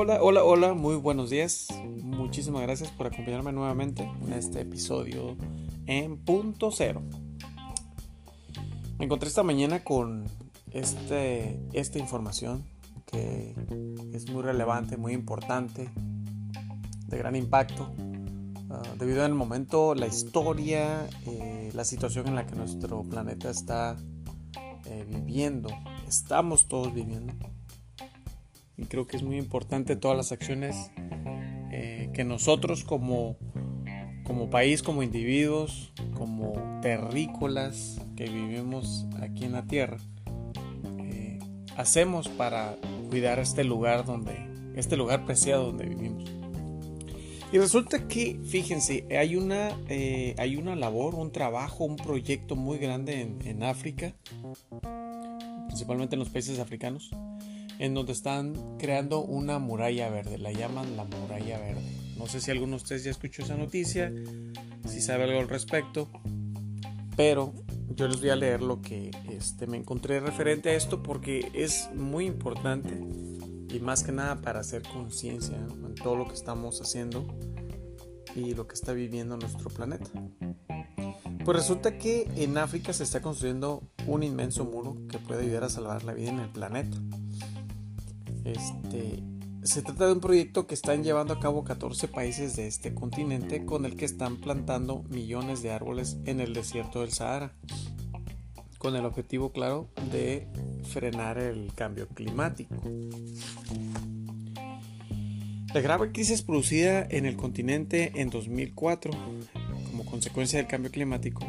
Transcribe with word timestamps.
Hola, 0.00 0.22
hola, 0.22 0.44
hola, 0.44 0.74
muy 0.74 0.94
buenos 0.94 1.28
días. 1.28 1.66
Muchísimas 2.04 2.62
gracias 2.62 2.88
por 2.88 3.08
acompañarme 3.08 3.50
nuevamente 3.50 4.08
en 4.22 4.32
este 4.32 4.60
episodio 4.60 5.36
en 5.86 6.18
punto 6.18 6.70
cero. 6.70 7.02
Me 8.96 9.06
encontré 9.06 9.28
esta 9.28 9.42
mañana 9.42 9.82
con 9.82 10.24
este, 10.70 11.60
esta 11.72 11.98
información 11.98 12.64
que 13.06 13.56
es 14.12 14.30
muy 14.30 14.42
relevante, 14.42 14.96
muy 14.96 15.14
importante, 15.14 15.90
de 17.08 17.18
gran 17.18 17.34
impacto, 17.34 17.92
ah, 18.70 18.82
debido 19.00 19.24
al 19.24 19.34
momento, 19.34 19.96
la 19.96 20.06
historia, 20.06 21.08
eh, 21.26 21.72
la 21.74 21.82
situación 21.82 22.28
en 22.28 22.36
la 22.36 22.46
que 22.46 22.54
nuestro 22.54 23.02
planeta 23.02 23.50
está 23.50 23.96
eh, 24.84 25.04
viviendo, 25.08 25.70
estamos 26.06 26.68
todos 26.68 26.94
viviendo 26.94 27.34
y 28.78 28.84
creo 28.84 29.06
que 29.06 29.16
es 29.16 29.22
muy 29.22 29.36
importante 29.36 29.96
todas 29.96 30.16
las 30.16 30.32
acciones 30.32 30.90
eh, 31.72 32.10
que 32.14 32.24
nosotros 32.24 32.84
como, 32.84 33.36
como 34.24 34.48
país, 34.48 34.82
como 34.82 35.02
individuos, 35.02 35.92
como 36.14 36.80
terrícolas 36.80 38.00
que 38.16 38.24
vivimos 38.24 39.06
aquí 39.20 39.44
en 39.44 39.52
la 39.52 39.66
tierra, 39.66 39.98
eh, 41.00 41.40
hacemos 41.76 42.28
para 42.28 42.76
cuidar 43.10 43.40
este 43.40 43.64
lugar 43.64 44.06
donde, 44.06 44.36
este 44.76 44.96
lugar 44.96 45.26
preciado 45.26 45.66
donde 45.66 45.86
vivimos. 45.86 46.24
Y 47.50 47.58
resulta 47.58 48.06
que, 48.06 48.38
fíjense, 48.44 49.06
hay 49.10 49.34
una, 49.34 49.70
eh, 49.88 50.34
hay 50.38 50.56
una 50.56 50.76
labor, 50.76 51.14
un 51.14 51.32
trabajo, 51.32 51.84
un 51.84 51.96
proyecto 51.96 52.56
muy 52.56 52.78
grande 52.78 53.22
en, 53.22 53.38
en 53.44 53.62
África, 53.62 54.14
principalmente 55.66 56.14
en 56.14 56.20
los 56.20 56.28
países 56.28 56.58
africanos, 56.58 57.10
en 57.78 57.94
donde 57.94 58.12
están 58.12 58.54
creando 58.78 59.22
una 59.22 59.58
muralla 59.58 60.10
verde, 60.10 60.38
la 60.38 60.52
llaman 60.52 60.96
la 60.96 61.04
muralla 61.04 61.58
verde. 61.58 61.82
No 62.16 62.26
sé 62.26 62.40
si 62.40 62.50
alguno 62.50 62.70
de 62.70 62.82
ustedes 62.82 63.04
ya 63.04 63.10
escuchó 63.10 63.42
esa 63.42 63.56
noticia, 63.56 64.12
si 64.86 65.00
sabe 65.00 65.24
algo 65.24 65.40
al 65.40 65.48
respecto, 65.48 66.08
pero 67.16 67.52
yo 67.94 68.08
les 68.08 68.20
voy 68.20 68.30
a 68.30 68.36
leer 68.36 68.62
lo 68.62 68.80
que 68.80 69.10
este, 69.30 69.66
me 69.66 69.76
encontré 69.76 70.20
referente 70.20 70.70
a 70.70 70.74
esto 70.74 71.02
porque 71.02 71.50
es 71.54 71.88
muy 71.94 72.26
importante 72.26 72.98
y 73.70 73.80
más 73.80 74.02
que 74.02 74.12
nada 74.12 74.40
para 74.40 74.60
hacer 74.60 74.82
conciencia 74.82 75.56
en 75.56 75.94
todo 75.94 76.16
lo 76.16 76.26
que 76.26 76.34
estamos 76.34 76.80
haciendo 76.80 77.26
y 78.34 78.54
lo 78.54 78.66
que 78.66 78.74
está 78.74 78.92
viviendo 78.92 79.36
nuestro 79.36 79.70
planeta. 79.70 80.10
Pues 81.44 81.56
resulta 81.56 81.98
que 81.98 82.28
en 82.36 82.58
África 82.58 82.92
se 82.92 83.04
está 83.04 83.22
construyendo 83.22 83.82
un 84.06 84.22
inmenso 84.22 84.64
muro 84.64 84.96
que 85.08 85.18
puede 85.18 85.44
ayudar 85.44 85.64
a 85.64 85.68
salvar 85.68 86.04
la 86.04 86.12
vida 86.12 86.30
en 86.30 86.40
el 86.40 86.50
planeta. 86.50 86.96
Este, 88.48 89.22
se 89.62 89.82
trata 89.82 90.06
de 90.06 90.12
un 90.12 90.20
proyecto 90.20 90.66
que 90.66 90.74
están 90.74 91.04
llevando 91.04 91.34
a 91.34 91.40
cabo 91.40 91.64
14 91.64 92.08
países 92.08 92.56
de 92.56 92.66
este 92.66 92.94
continente 92.94 93.66
con 93.66 93.84
el 93.84 93.96
que 93.96 94.06
están 94.06 94.38
plantando 94.38 95.02
millones 95.10 95.62
de 95.62 95.70
árboles 95.70 96.16
en 96.24 96.40
el 96.40 96.54
desierto 96.54 97.02
del 97.02 97.12
Sahara, 97.12 97.52
con 98.78 98.96
el 98.96 99.04
objetivo 99.04 99.52
claro 99.52 99.90
de 100.10 100.48
frenar 100.84 101.38
el 101.38 101.72
cambio 101.74 102.08
climático. 102.08 102.76
La 105.74 105.82
grave 105.82 106.12
crisis 106.12 106.40
producida 106.40 107.06
en 107.10 107.26
el 107.26 107.36
continente 107.36 108.12
en 108.14 108.30
2004 108.30 109.12
como 109.90 110.06
consecuencia 110.06 110.58
del 110.58 110.66
cambio 110.66 110.90
climático 110.90 111.46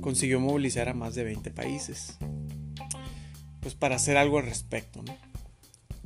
consiguió 0.00 0.40
movilizar 0.40 0.88
a 0.88 0.94
más 0.94 1.14
de 1.14 1.22
20 1.22 1.52
países 1.52 2.18
pues 3.60 3.76
para 3.76 3.94
hacer 3.94 4.16
algo 4.16 4.38
al 4.38 4.46
respecto. 4.46 5.04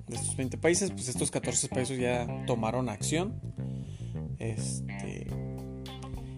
De 0.06 0.16
estos 0.16 0.36
20 0.36 0.56
países, 0.58 0.90
pues 0.90 1.08
estos 1.08 1.30
14 1.30 1.68
países 1.68 1.98
ya 1.98 2.26
tomaron 2.46 2.88
acción. 2.88 3.40
Este, 4.38 5.26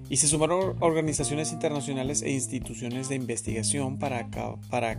y 0.09 0.17
se 0.17 0.27
sumaron 0.27 0.77
organizaciones 0.81 1.53
internacionales 1.53 2.23
e 2.23 2.31
instituciones 2.31 3.09
de 3.09 3.17
investigación 3.17 3.99
para, 3.99 4.29
para 4.71 4.99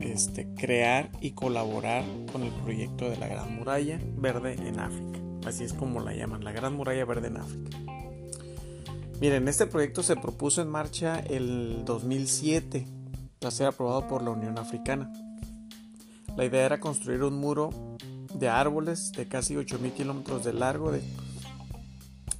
este, 0.00 0.48
crear 0.54 1.10
y 1.20 1.30
colaborar 1.32 2.04
con 2.32 2.42
el 2.42 2.52
proyecto 2.52 3.08
de 3.08 3.16
la 3.16 3.28
Gran 3.28 3.56
Muralla 3.56 3.98
Verde 4.16 4.54
en 4.66 4.80
África. 4.80 5.18
Así 5.46 5.64
es 5.64 5.72
como 5.72 6.00
la 6.00 6.14
llaman, 6.14 6.44
la 6.44 6.52
Gran 6.52 6.74
Muralla 6.74 7.04
Verde 7.06 7.28
en 7.28 7.38
África. 7.38 7.78
Miren, 9.20 9.48
este 9.48 9.66
proyecto 9.66 10.02
se 10.02 10.16
propuso 10.16 10.62
en 10.62 10.68
marcha 10.68 11.20
el 11.20 11.84
2007 11.84 12.86
tras 13.38 13.54
ser 13.54 13.68
aprobado 13.68 14.06
por 14.08 14.22
la 14.22 14.30
Unión 14.30 14.58
Africana. 14.58 15.10
La 16.36 16.44
idea 16.44 16.64
era 16.64 16.80
construir 16.80 17.22
un 17.22 17.38
muro 17.38 17.70
de 18.34 18.48
árboles 18.48 19.12
de 19.12 19.26
casi 19.28 19.54
8.000 19.54 19.92
kilómetros 19.92 20.44
de 20.44 20.52
largo 20.52 20.92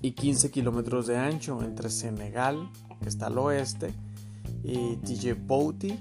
y 0.00 0.12
15 0.12 0.50
kilómetros 0.50 1.06
de 1.06 1.18
ancho 1.18 1.62
entre 1.62 1.90
Senegal, 1.90 2.70
que 3.02 3.08
está 3.08 3.26
al 3.26 3.38
oeste, 3.38 3.92
y 4.62 4.96
Djibouti 4.96 5.98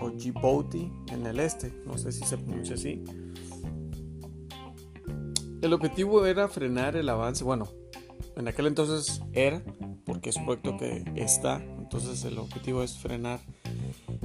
o 0.00 0.10
Djibouti 0.10 0.90
en 1.12 1.26
el 1.26 1.40
este, 1.40 1.72
no 1.86 1.98
sé 1.98 2.12
si 2.12 2.24
se 2.24 2.38
pronuncia 2.38 2.74
así. 2.74 3.02
El 5.62 5.72
objetivo 5.74 6.24
era 6.24 6.48
frenar 6.48 6.96
el 6.96 7.08
avance, 7.08 7.44
bueno, 7.44 7.68
en 8.36 8.48
aquel 8.48 8.66
entonces 8.66 9.20
era, 9.32 9.62
porque 10.06 10.30
es 10.30 10.38
proyecto 10.38 10.76
que 10.78 11.04
está, 11.16 11.62
entonces 11.78 12.24
el 12.24 12.38
objetivo 12.38 12.82
es 12.82 12.96
frenar 12.96 13.40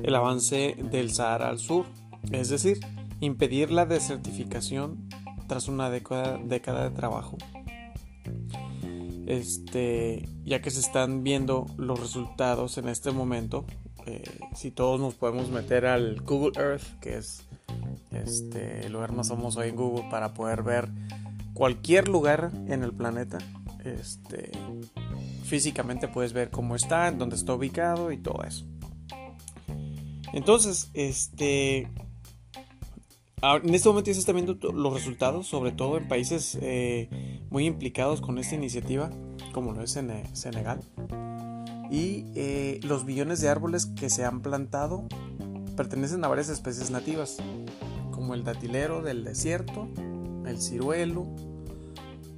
el 0.02 0.16
avance 0.16 0.76
del 0.92 1.12
Sahara 1.12 1.50
al 1.50 1.60
sur, 1.60 1.86
es 2.32 2.50
decir, 2.50 2.80
impedir 3.26 3.72
la 3.72 3.86
desertificación 3.86 5.10
tras 5.48 5.68
una 5.68 5.90
década, 5.90 6.38
de 6.38 6.60
trabajo. 6.92 7.38
Este, 9.28 10.30
ya 10.44 10.62
que 10.62 10.70
se 10.72 10.80
están 10.80 11.24
viendo 11.24 11.66
los 11.78 12.00
resultados 12.00 12.78
en 12.78 12.88
este 12.88 13.12
momento, 13.12 13.66
eh, 14.06 14.24
si 14.56 14.72
todos 14.72 15.00
nos 15.00 15.16
podemos 15.16 15.50
meter 15.50 15.86
al 15.86 16.22
Google 16.22 16.52
Earth, 16.62 17.00
que 17.00 17.18
es 17.18 17.44
este, 18.12 18.86
el 18.86 18.94
lugar 18.94 19.12
más 19.14 19.30
famoso 19.30 19.64
en 19.64 19.76
Google 19.76 20.08
para 20.10 20.34
poder 20.34 20.64
ver 20.64 20.90
cualquier 21.54 22.08
lugar 22.08 22.52
en 22.68 22.84
el 22.84 22.94
planeta, 22.94 23.40
este, 23.84 24.52
físicamente 25.44 26.08
puedes 26.08 26.34
ver 26.34 26.50
cómo 26.50 26.76
está, 26.76 27.12
dónde 27.12 27.36
está 27.36 27.54
ubicado 27.54 28.12
y 28.12 28.18
todo 28.18 28.44
eso. 28.44 28.66
Entonces, 30.34 30.90
este, 30.94 31.88
en 33.54 33.76
este 33.76 33.90
momento 33.90 34.10
ya 34.10 34.14
se 34.14 34.20
están 34.20 34.36
viendo 34.36 34.58
los 34.72 34.94
resultados, 34.94 35.48
sobre 35.48 35.72
todo 35.72 35.98
en 35.98 36.08
países 36.08 36.58
eh, 36.62 37.10
muy 37.50 37.66
implicados 37.66 38.22
con 38.22 38.38
esta 38.38 38.56
iniciativa, 38.56 39.10
como 39.54 39.74
lo 39.74 39.84
es 39.84 39.96
en 39.96 40.36
Senegal. 40.36 40.80
Y 41.92 42.26
eh, 42.36 42.80
los 42.84 43.06
millones 43.06 43.42
de 43.42 43.50
árboles 43.50 43.86
que 43.86 44.10
se 44.10 44.26
han 44.26 44.42
plantado 44.42 45.06
pertenecen 45.78 46.24
a 46.24 46.28
varias 46.28 46.50
especies 46.50 46.90
nativas, 46.90 47.38
como 48.12 48.34
el 48.34 48.44
datilero 48.44 49.02
del 49.02 49.24
desierto, 49.24 49.88
el 50.46 50.60
ciruelo, 50.60 51.28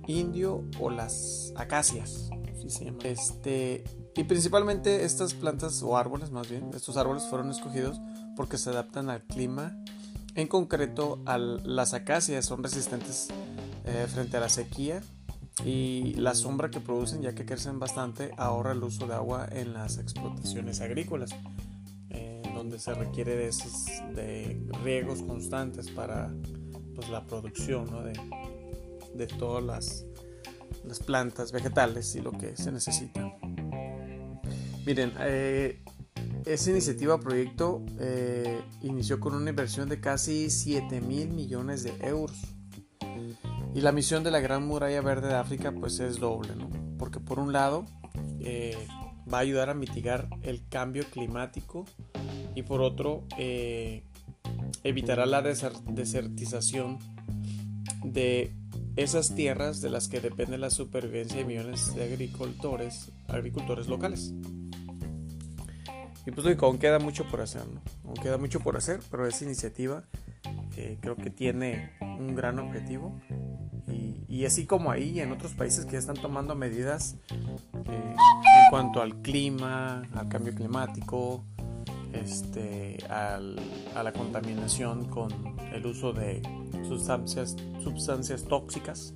indio 0.07 0.63
o 0.79 0.89
las 0.89 1.53
acacias. 1.56 2.29
Este, 3.03 3.85
y 4.16 4.24
principalmente 4.25 5.06
estas 5.06 5.34
plantas 5.34 5.81
o 5.84 5.95
árboles, 5.95 6.31
más 6.31 6.50
bien, 6.50 6.72
estos 6.74 6.97
árboles 6.97 7.24
fueron 7.29 7.50
escogidos 7.50 8.01
porque 8.35 8.57
se 8.57 8.72
adaptan 8.72 9.09
al 9.09 9.24
clima 9.24 9.81
en 10.38 10.48
concreto, 10.48 11.20
las 11.66 11.96
acacias 11.96 12.46
son 12.46 12.62
resistentes 12.62 13.30
eh, 13.86 14.06
frente 14.08 14.38
a 14.38 14.40
la 14.40 14.50
sequía 14.50 15.02
y 15.66 16.14
la 16.14 16.36
sombra 16.36 16.70
que 16.70 16.80
producen, 16.80 17.24
ya 17.24 17.34
que 17.34 17.44
crecen 17.44 17.80
bastante, 17.80 18.31
ahorra 18.38 18.74
el 18.74 18.84
uso 18.84 19.08
de 19.08 19.16
agua 19.16 19.48
en 19.52 19.74
las 19.74 19.98
explotaciones 19.98 20.80
agrícolas, 20.80 21.31
eh, 22.12 22.44
donde 22.54 22.78
se 22.78 22.94
requiere 22.94 23.36
de, 23.36 23.48
esos, 23.48 23.88
de 24.13 24.63
riegos 24.84 25.24
constantes 25.24 25.89
para 25.89 26.31
pues, 26.94 27.10
la 27.10 27.25
producción 27.25 27.90
de, 29.16 29.28
todas 29.40 29.63
las, 29.63 30.06
las, 30.86 31.00
plantas 31.00 31.51
vegetales 31.51 32.13
y 32.16 32.22
lo 32.22 32.31
que 32.31 32.56
se 32.56 32.72
necesita. 32.72 33.33
Miren, 34.86 35.13
eh, 35.19 35.81
esa 36.47 36.71
iniciativa 36.71 37.19
proyecto 37.19 37.83
eh, 37.99 38.61
inició 38.81 39.19
con 39.19 39.35
una 39.35 39.49
inversión 39.49 39.89
de 39.89 39.99
casi 39.99 40.49
7 40.49 41.01
mil 41.01 41.29
millones 41.29 41.83
de 41.83 41.94
euros. 42.01 42.38
Y 43.73 43.81
la 43.81 43.91
misión 43.91 44.23
de 44.23 44.31
la 44.31 44.39
Gran 44.39 44.65
Muralla 44.65 45.01
Verde 45.01 45.27
de 45.27 45.35
África 45.35 45.71
pues 45.71 45.99
es 45.99 46.19
doble, 46.19 46.55
¿no? 46.55 46.69
Porque 46.97 47.19
por 47.19 47.39
un 47.39 47.53
lado 47.53 47.85
eh, 48.39 48.77
va 49.31 49.39
a 49.39 49.41
ayudar 49.41 49.69
a 49.69 49.73
mitigar 49.73 50.29
el 50.41 50.67
cambio 50.67 51.03
climático 51.11 51.85
y 52.55 52.63
por 52.63 52.81
otro 52.81 53.25
eh, 53.38 54.03
evitará 54.83 55.25
la 55.25 55.41
desertización 55.41 56.97
de 58.03 58.55
esas 58.95 59.35
tierras 59.35 59.81
de 59.81 59.91
las 59.91 60.07
que 60.07 60.21
depende 60.21 60.57
la 60.57 60.71
supervivencia 60.71 61.38
de 61.38 61.45
millones 61.45 61.94
de 61.94 62.03
agricultores, 62.03 63.11
agricultores 63.27 63.88
locales. 63.88 64.33
Y 66.27 66.31
pues 66.31 66.45
lógico, 66.45 66.68
aún 66.68 66.77
queda 66.77 67.00
mucho 67.00 67.25
por 67.25 67.41
hacer, 67.41 67.63
¿no? 67.65 67.81
Aún 68.06 68.15
queda 68.15 68.38
mucho 68.38 68.59
por 68.59 68.77
hacer, 68.77 69.00
pero 69.09 69.25
esa 69.25 69.45
iniciativa 69.45 70.03
eh, 70.75 71.00
creo 71.01 71.15
que 71.15 71.31
tiene 71.31 71.94
un 72.01 72.35
gran 72.35 72.59
objetivo 72.59 73.19
y 74.38 74.45
así 74.45 74.65
como 74.65 74.91
ahí, 74.91 75.19
en 75.19 75.31
otros 75.31 75.53
países 75.53 75.85
que 75.85 75.94
ya 75.94 76.00
están 76.00 76.18
tomando 76.18 76.53
medidas 76.53 77.15
eh, 77.31 78.13
en 78.13 78.69
cuanto 78.69 79.01
al 79.01 79.21
clima, 79.21 80.03
al 80.13 80.27
cambio 80.27 80.53
climático, 80.53 81.44
este, 82.13 82.97
a 83.09 83.39
la 83.39 84.13
contaminación 84.13 85.06
con 85.06 85.31
el 85.73 85.85
uso 85.85 86.13
de 86.13 86.41
sustancias, 86.88 87.56
sustancias 87.81 88.44
tóxicas. 88.44 89.15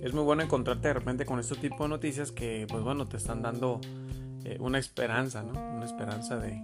Es 0.00 0.14
muy 0.14 0.22
bueno 0.22 0.42
encontrarte 0.42 0.88
de 0.88 0.94
repente 0.94 1.26
con 1.26 1.40
este 1.40 1.56
tipo 1.56 1.82
de 1.82 1.90
noticias 1.90 2.30
que, 2.30 2.66
pues 2.70 2.82
bueno, 2.84 3.06
te 3.06 3.16
están 3.16 3.42
dando 3.42 3.80
eh, 4.46 4.58
una 4.60 4.78
esperanza, 4.78 5.42
¿no? 5.42 5.60
Una 5.74 5.84
esperanza 5.84 6.36
de, 6.36 6.62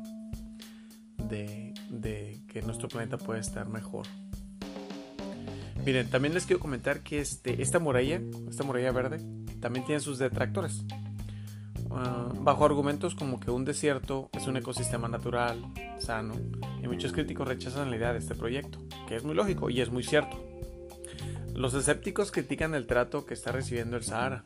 de, 1.19 1.75
de 1.91 2.41
que 2.47 2.63
nuestro 2.63 2.89
planeta 2.89 3.19
puede 3.19 3.41
estar 3.41 3.69
mejor. 3.69 4.07
Miren, 5.85 6.09
también 6.09 6.33
les 6.33 6.47
quiero 6.47 6.61
comentar 6.61 7.01
que 7.01 7.19
este, 7.19 7.61
esta 7.61 7.81
muralla, 7.81 8.21
esta 8.49 8.63
muralla 8.63 8.93
verde, 8.93 9.19
también 9.59 9.85
tiene 9.85 10.01
sus 10.01 10.19
detractores. 10.19 10.85
Ah, 11.91 12.33
bajo 12.41 12.65
argumentos 12.65 13.17
como 13.17 13.41
que 13.41 13.51
un 13.51 13.65
desierto 13.65 14.31
es 14.33 14.47
un 14.47 14.57
ecosistema 14.57 15.09
natural, 15.09 15.61
sano, 15.99 16.35
y 16.81 16.87
muchos 16.87 17.13
críticos 17.13 17.49
rechazan 17.49 17.91
la 17.91 17.97
idea 17.97 18.13
de 18.13 18.21
este 18.21 18.37
proyecto, 18.37 18.79
que 19.09 19.17
es 19.17 19.25
muy 19.25 19.35
lógico 19.35 19.71
y 19.71 19.81
es 19.81 19.91
muy 19.91 20.05
cierto. 20.05 20.41
Los 21.53 21.75
escépticos 21.75 22.31
critican 22.31 22.77
el 22.77 22.87
trato 22.87 23.27
que 23.27 23.35
está 23.35 23.51
recibiendo 23.51 23.97
el 23.97 24.05
Sahara. 24.05 24.45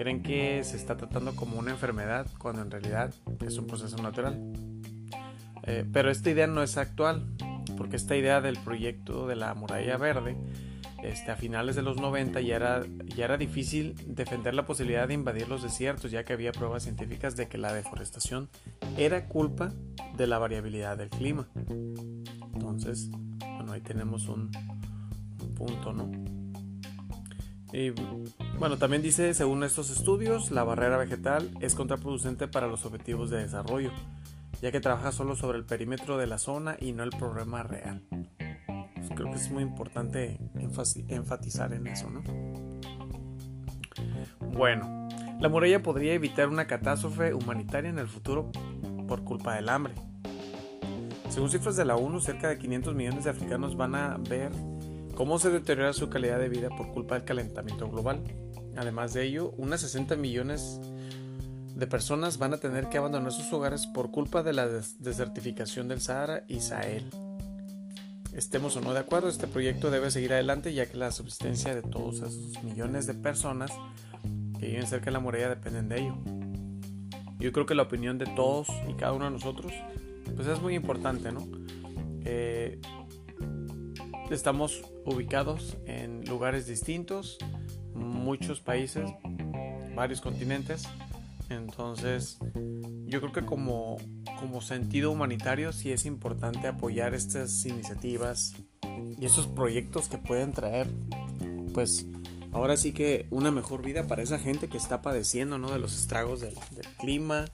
Creen 0.00 0.22
que 0.22 0.64
se 0.64 0.78
está 0.78 0.96
tratando 0.96 1.36
como 1.36 1.58
una 1.58 1.72
enfermedad 1.72 2.26
cuando 2.38 2.62
en 2.62 2.70
realidad 2.70 3.12
es 3.46 3.58
un 3.58 3.66
proceso 3.66 4.02
natural. 4.02 4.40
Eh, 5.64 5.84
pero 5.92 6.10
esta 6.10 6.30
idea 6.30 6.46
no 6.46 6.62
es 6.62 6.78
actual, 6.78 7.26
porque 7.76 7.96
esta 7.96 8.16
idea 8.16 8.40
del 8.40 8.56
proyecto 8.60 9.26
de 9.26 9.36
la 9.36 9.52
muralla 9.52 9.98
verde 9.98 10.38
este, 11.02 11.30
a 11.30 11.36
finales 11.36 11.76
de 11.76 11.82
los 11.82 11.98
90 11.98 12.40
ya 12.40 12.56
era, 12.56 12.82
ya 13.14 13.26
era 13.26 13.36
difícil 13.36 13.94
defender 14.06 14.54
la 14.54 14.64
posibilidad 14.64 15.06
de 15.06 15.12
invadir 15.12 15.48
los 15.50 15.62
desiertos, 15.62 16.10
ya 16.10 16.24
que 16.24 16.32
había 16.32 16.52
pruebas 16.52 16.84
científicas 16.84 17.36
de 17.36 17.48
que 17.48 17.58
la 17.58 17.74
deforestación 17.74 18.48
era 18.96 19.26
culpa 19.26 19.74
de 20.16 20.26
la 20.26 20.38
variabilidad 20.38 20.96
del 20.96 21.10
clima. 21.10 21.46
Entonces, 22.54 23.10
bueno, 23.10 23.72
ahí 23.72 23.82
tenemos 23.82 24.28
un, 24.28 24.50
un 25.42 25.54
punto, 25.54 25.92
¿no? 25.92 26.39
Y 27.72 27.90
bueno, 28.58 28.76
también 28.78 29.02
dice, 29.02 29.32
según 29.34 29.62
estos 29.64 29.90
estudios, 29.90 30.50
la 30.50 30.64
barrera 30.64 30.96
vegetal 30.96 31.50
es 31.60 31.74
contraproducente 31.74 32.48
para 32.48 32.66
los 32.66 32.84
objetivos 32.84 33.30
de 33.30 33.38
desarrollo 33.38 33.92
ya 34.60 34.70
que 34.70 34.80
trabaja 34.80 35.12
solo 35.12 35.36
sobre 35.36 35.58
el 35.58 35.64
perímetro 35.64 36.18
de 36.18 36.26
la 36.26 36.38
zona 36.38 36.76
y 36.78 36.92
no 36.92 37.02
el 37.02 37.10
problema 37.10 37.62
real. 37.62 38.02
Pues 38.08 39.10
creo 39.14 39.30
que 39.30 39.36
es 39.36 39.50
muy 39.50 39.62
importante 39.62 40.38
enfatizar 41.08 41.72
en 41.72 41.86
eso, 41.86 42.10
¿no? 42.10 42.22
Bueno, 44.52 45.08
la 45.40 45.48
muralla 45.48 45.82
podría 45.82 46.12
evitar 46.12 46.48
una 46.48 46.66
catástrofe 46.66 47.32
humanitaria 47.32 47.88
en 47.88 47.98
el 47.98 48.08
futuro 48.08 48.50
por 49.08 49.24
culpa 49.24 49.54
del 49.54 49.68
hambre. 49.68 49.94
Según 51.30 51.50
cifras 51.50 51.76
de 51.76 51.84
la 51.84 51.96
ONU, 51.96 52.20
cerca 52.20 52.48
de 52.48 52.58
500 52.58 52.94
millones 52.94 53.24
de 53.24 53.30
africanos 53.30 53.76
van 53.76 53.94
a 53.94 54.18
ver 54.18 54.50
cómo 55.20 55.38
se 55.38 55.50
deteriora 55.50 55.92
su 55.92 56.08
calidad 56.08 56.38
de 56.38 56.48
vida 56.48 56.70
por 56.70 56.92
culpa 56.92 57.14
del 57.14 57.24
calentamiento 57.24 57.86
global. 57.90 58.22
Además 58.74 59.12
de 59.12 59.24
ello, 59.24 59.52
unas 59.58 59.82
60 59.82 60.16
millones 60.16 60.80
de 61.74 61.86
personas 61.86 62.38
van 62.38 62.54
a 62.54 62.56
tener 62.56 62.88
que 62.88 62.96
abandonar 62.96 63.30
sus 63.30 63.52
hogares 63.52 63.86
por 63.86 64.10
culpa 64.10 64.42
de 64.42 64.54
la 64.54 64.66
desertificación 64.66 65.88
del 65.88 66.00
Sahara 66.00 66.44
y 66.48 66.60
Sahel. 66.60 67.10
Estemos 68.32 68.74
o 68.78 68.80
no 68.80 68.94
de 68.94 69.00
acuerdo, 69.00 69.28
este 69.28 69.46
proyecto 69.46 69.90
debe 69.90 70.10
seguir 70.10 70.32
adelante 70.32 70.72
ya 70.72 70.86
que 70.86 70.96
la 70.96 71.12
subsistencia 71.12 71.74
de 71.74 71.82
todos 71.82 72.22
esos 72.22 72.64
millones 72.64 73.06
de 73.06 73.12
personas 73.12 73.70
que 74.58 74.68
viven 74.68 74.86
cerca 74.86 75.04
de 75.06 75.10
la 75.10 75.20
muralla 75.20 75.50
dependen 75.50 75.90
de 75.90 76.00
ello. 76.00 76.16
Yo 77.38 77.52
creo 77.52 77.66
que 77.66 77.74
la 77.74 77.82
opinión 77.82 78.16
de 78.16 78.24
todos 78.24 78.68
y 78.88 78.94
cada 78.94 79.12
uno 79.12 79.26
de 79.26 79.32
nosotros 79.32 79.74
pues 80.34 80.48
es 80.48 80.62
muy 80.62 80.74
importante, 80.74 81.30
¿no? 81.30 81.46
Eh, 82.24 82.80
estamos 84.34 84.82
ubicados 85.04 85.76
en 85.86 86.24
lugares 86.26 86.66
distintos, 86.66 87.38
muchos 87.94 88.60
países, 88.60 89.10
varios 89.94 90.20
continentes 90.20 90.86
entonces, 91.50 92.38
yo 93.06 93.20
creo 93.20 93.32
que 93.32 93.44
como, 93.44 93.98
como 94.38 94.62
sentido 94.62 95.10
humanitario 95.10 95.72
sí 95.72 95.90
es 95.90 96.06
importante 96.06 96.68
apoyar 96.68 97.12
estas 97.12 97.66
iniciativas 97.66 98.54
y 99.18 99.24
esos 99.24 99.48
proyectos 99.48 100.08
que 100.08 100.16
pueden 100.16 100.52
traer, 100.52 100.86
pues, 101.74 102.06
ahora 102.52 102.76
sí 102.76 102.92
que 102.92 103.26
una 103.30 103.50
mejor 103.50 103.82
vida 103.82 104.06
para 104.06 104.22
esa 104.22 104.38
gente 104.38 104.68
que 104.68 104.76
está 104.76 105.02
padeciendo, 105.02 105.58
¿no? 105.58 105.72
De 105.72 105.80
los 105.80 105.98
estragos 105.98 106.40
del, 106.40 106.54
clima 106.98 107.46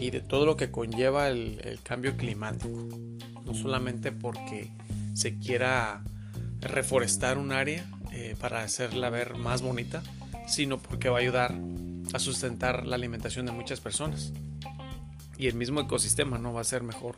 y 0.00 0.10
de 0.10 0.20
todo 0.20 0.44
lo 0.44 0.56
que 0.56 0.72
conlleva 0.72 1.28
el, 1.28 1.78
cambio 1.84 2.16
climático. 2.16 2.88
No 3.44 3.54
solamente 3.54 4.10
porque 4.10 4.72
se 5.14 5.38
quiera 5.38 6.02
reforestar 6.60 7.38
un 7.38 7.52
área 7.52 7.86
eh, 8.12 8.36
para 8.40 8.62
hacerla 8.62 9.10
ver 9.10 9.36
más 9.36 9.62
bonita, 9.62 10.02
sino 10.46 10.78
porque 10.78 11.08
va 11.08 11.18
a 11.18 11.20
ayudar 11.20 11.54
a 12.12 12.18
sustentar 12.18 12.86
la 12.86 12.96
alimentación 12.96 13.46
de 13.46 13.52
muchas 13.52 13.80
personas. 13.80 14.32
Y 15.38 15.46
el 15.46 15.54
mismo 15.54 15.80
ecosistema 15.80 16.38
no 16.38 16.52
va 16.52 16.60
a 16.60 16.64
ser 16.64 16.82
mejor. 16.82 17.16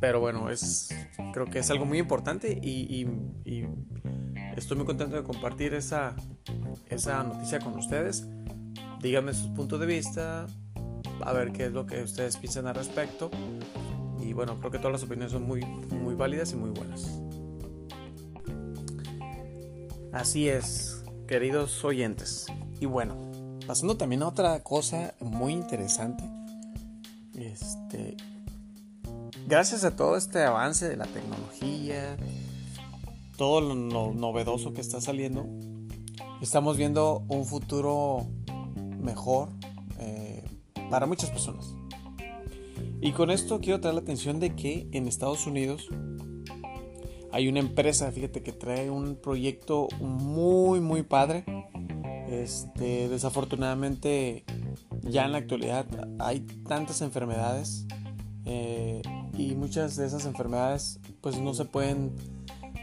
Pero 0.00 0.20
bueno, 0.20 0.50
es, 0.50 0.88
creo 1.32 1.46
que 1.46 1.58
es 1.58 1.70
algo 1.70 1.84
muy 1.84 1.98
importante 1.98 2.58
y, 2.62 3.06
estoy 4.56 4.76
muy 4.76 4.86
contento 4.86 5.16
de 5.16 5.22
compartir 5.22 5.74
esa, 5.74 6.16
esa 6.88 7.22
noticia 7.22 7.58
con 7.58 7.76
ustedes. 7.76 8.26
Díganme 9.00 9.34
sus 9.34 9.48
puntos 9.48 9.80
de 9.80 9.86
vista, 9.86 10.46
a 11.20 11.32
ver 11.32 11.52
qué 11.52 11.66
es 11.66 11.72
lo 11.72 11.86
que 11.86 12.02
ustedes 12.02 12.36
piensan 12.36 12.66
al 12.66 12.74
respecto. 12.74 13.30
Y 14.26 14.32
bueno, 14.32 14.56
creo 14.58 14.72
que 14.72 14.78
todas 14.78 14.92
las 14.92 15.02
opiniones 15.04 15.32
son 15.32 15.46
muy, 15.46 15.64
muy 15.64 16.16
válidas 16.16 16.52
y 16.52 16.56
muy 16.56 16.70
buenas. 16.70 17.20
Así 20.12 20.48
es, 20.48 21.04
queridos 21.28 21.84
oyentes. 21.84 22.46
Y 22.80 22.86
bueno, 22.86 23.14
pasando 23.68 23.96
también 23.96 24.24
a 24.24 24.28
otra 24.28 24.62
cosa 24.64 25.14
muy 25.20 25.52
interesante. 25.52 26.24
Este, 27.34 28.16
gracias 29.46 29.84
a 29.84 29.94
todo 29.94 30.16
este 30.16 30.42
avance 30.42 30.88
de 30.88 30.96
la 30.96 31.06
tecnología, 31.06 32.16
todo 33.36 33.60
lo 33.60 34.12
novedoso 34.12 34.72
que 34.72 34.80
está 34.80 35.00
saliendo, 35.00 35.46
estamos 36.40 36.76
viendo 36.76 37.22
un 37.28 37.44
futuro 37.44 38.26
mejor 39.00 39.50
eh, 40.00 40.42
para 40.90 41.06
muchas 41.06 41.30
personas. 41.30 41.75
Y 43.00 43.12
con 43.12 43.30
esto 43.30 43.60
quiero 43.60 43.80
traer 43.80 43.94
la 43.94 44.00
atención 44.00 44.40
de 44.40 44.54
que 44.54 44.88
en 44.92 45.06
Estados 45.06 45.46
Unidos 45.46 45.88
hay 47.32 47.48
una 47.48 47.60
empresa, 47.60 48.10
fíjate 48.10 48.42
que 48.42 48.52
trae 48.52 48.90
un 48.90 49.16
proyecto 49.16 49.88
muy 50.00 50.80
muy 50.80 51.02
padre. 51.02 51.44
Este, 52.28 53.08
desafortunadamente, 53.08 54.44
ya 55.02 55.26
en 55.26 55.32
la 55.32 55.38
actualidad 55.38 55.86
hay 56.18 56.40
tantas 56.40 57.02
enfermedades 57.02 57.86
eh, 58.46 59.02
y 59.36 59.54
muchas 59.54 59.96
de 59.96 60.06
esas 60.06 60.24
enfermedades 60.24 60.98
pues 61.20 61.38
no 61.38 61.52
se 61.52 61.66
pueden 61.66 62.14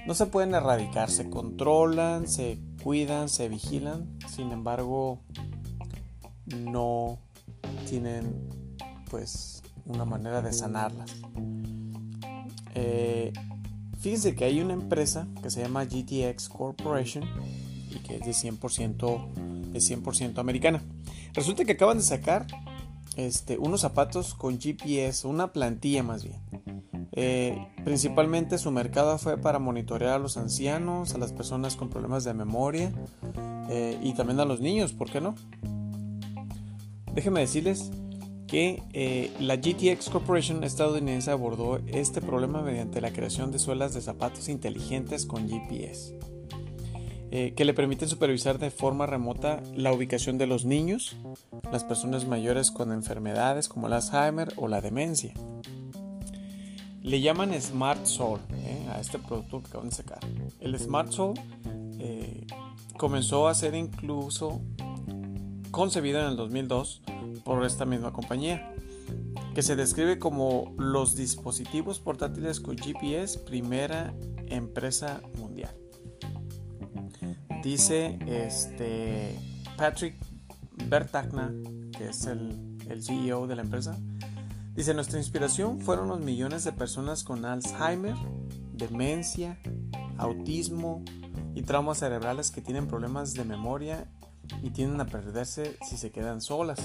no 0.05 0.13
se 0.13 0.25
pueden 0.25 0.53
erradicar, 0.53 1.09
se 1.09 1.29
controlan, 1.29 2.27
se 2.27 2.59
cuidan, 2.83 3.29
se 3.29 3.47
vigilan, 3.49 4.19
sin 4.27 4.51
embargo 4.51 5.21
no 6.45 7.19
tienen 7.89 8.49
pues 9.09 9.62
una 9.85 10.05
manera 10.05 10.41
de 10.41 10.53
sanarlas. 10.53 11.15
Eh, 12.75 13.33
fíjense 13.99 14.35
que 14.35 14.45
hay 14.45 14.61
una 14.61 14.73
empresa 14.73 15.27
que 15.41 15.49
se 15.49 15.61
llama 15.61 15.85
GTX 15.85 16.49
Corporation 16.49 17.23
y 17.91 17.99
que 17.99 18.15
es 18.17 18.25
de 18.25 18.31
100%, 18.31 19.71
de 19.71 19.81
100 19.81 20.39
americana. 20.39 20.81
Resulta 21.33 21.65
que 21.65 21.73
acaban 21.73 21.97
de 21.97 22.03
sacar 22.03 22.47
este, 23.15 23.57
unos 23.57 23.81
zapatos 23.81 24.33
con 24.33 24.59
GPS, 24.59 25.27
una 25.27 25.53
plantilla 25.53 26.03
más 26.03 26.23
bien. 26.23 26.41
Eh, 27.15 27.67
principalmente 27.83 28.57
su 28.57 28.71
mercado 28.71 29.19
fue 29.19 29.37
para 29.37 29.59
monitorear 29.59 30.13
a 30.13 30.19
los 30.19 30.37
ancianos, 30.37 31.13
a 31.13 31.19
las 31.19 31.31
personas 31.31 31.75
con 31.75 31.89
problemas 31.89 32.23
de 32.23 32.33
memoria 32.33 32.91
eh, 33.69 33.99
y 34.01 34.13
también 34.13 34.39
a 34.39 34.45
los 34.45 34.61
niños, 34.61 34.93
¿por 34.93 35.11
qué 35.11 35.21
no? 35.21 35.35
Déjenme 37.13 37.41
decirles 37.41 37.91
que 38.53 38.83
eh, 38.93 39.31
la 39.39 39.55
GTX 39.55 40.11
Corporation 40.11 40.63
estadounidense 40.63 41.31
abordó 41.31 41.79
este 41.87 42.21
problema 42.21 42.61
mediante 42.61 43.01
la 43.01 43.11
creación 43.11 43.51
de 43.51 43.57
suelas 43.57 43.95
de 43.95 44.01
zapatos 44.01 44.47
inteligentes 44.47 45.25
con 45.25 45.49
GPS. 45.49 46.15
Eh, 47.31 47.55
que 47.55 47.65
le 47.65 47.73
permiten 47.73 48.07
supervisar 48.07 48.59
de 48.59 48.69
forma 48.69 49.07
remota 49.07 49.63
la 49.75 49.91
ubicación 49.91 50.37
de 50.37 50.45
los 50.45 50.65
niños, 50.65 51.17
las 51.71 51.83
personas 51.83 52.27
mayores 52.27 52.69
con 52.69 52.91
enfermedades 52.91 53.67
como 53.67 53.87
el 53.87 53.93
Alzheimer 53.93 54.53
o 54.57 54.67
la 54.67 54.81
demencia. 54.81 55.33
Le 57.01 57.21
llaman 57.21 57.59
Smart 57.59 58.05
Soul 58.05 58.39
eh, 58.51 58.87
a 58.93 58.99
este 58.99 59.17
producto 59.17 59.63
que 59.63 59.69
acaban 59.69 59.89
de 59.89 59.95
sacar. 59.95 60.19
El 60.59 60.77
Smart 60.77 61.11
Soul 61.11 61.33
eh, 61.97 62.45
comenzó 62.99 63.47
a 63.47 63.55
ser 63.55 63.73
incluso 63.73 64.61
concebido 65.73 66.19
en 66.19 66.27
el 66.27 66.35
2002 66.35 67.01
por 67.43 67.65
esta 67.65 67.83
misma 67.83 68.13
compañía, 68.13 68.71
que 69.55 69.63
se 69.63 69.75
describe 69.75 70.19
como 70.19 70.71
los 70.77 71.15
dispositivos 71.15 71.99
portátiles 71.99 72.59
con 72.59 72.77
GPS 72.77 73.39
primera 73.39 74.13
empresa 74.45 75.21
mundial. 75.39 75.75
Dice 77.63 78.19
este 78.27 79.35
Patrick 79.75 80.15
Bertagna, 80.89 81.51
que 81.97 82.09
es 82.09 82.27
el, 82.27 82.77
el 82.87 83.03
CEO 83.03 83.47
de 83.47 83.55
la 83.55 83.63
empresa, 83.63 83.97
dice, 84.75 84.93
nuestra 84.93 85.17
inspiración 85.17 85.79
fueron 85.79 86.07
los 86.07 86.19
millones 86.19 86.63
de 86.65 86.71
personas 86.71 87.23
con 87.23 87.45
Alzheimer, 87.45 88.15
demencia, 88.73 89.59
autismo 90.19 91.03
y 91.55 91.63
traumas 91.63 91.97
cerebrales 91.97 92.51
que 92.51 92.61
tienen 92.61 92.85
problemas 92.85 93.33
de 93.33 93.43
memoria 93.43 94.07
y 94.61 94.69
tienden 94.71 95.01
a 95.01 95.05
perderse 95.05 95.77
si 95.87 95.97
se 95.97 96.11
quedan 96.11 96.41
solas. 96.41 96.79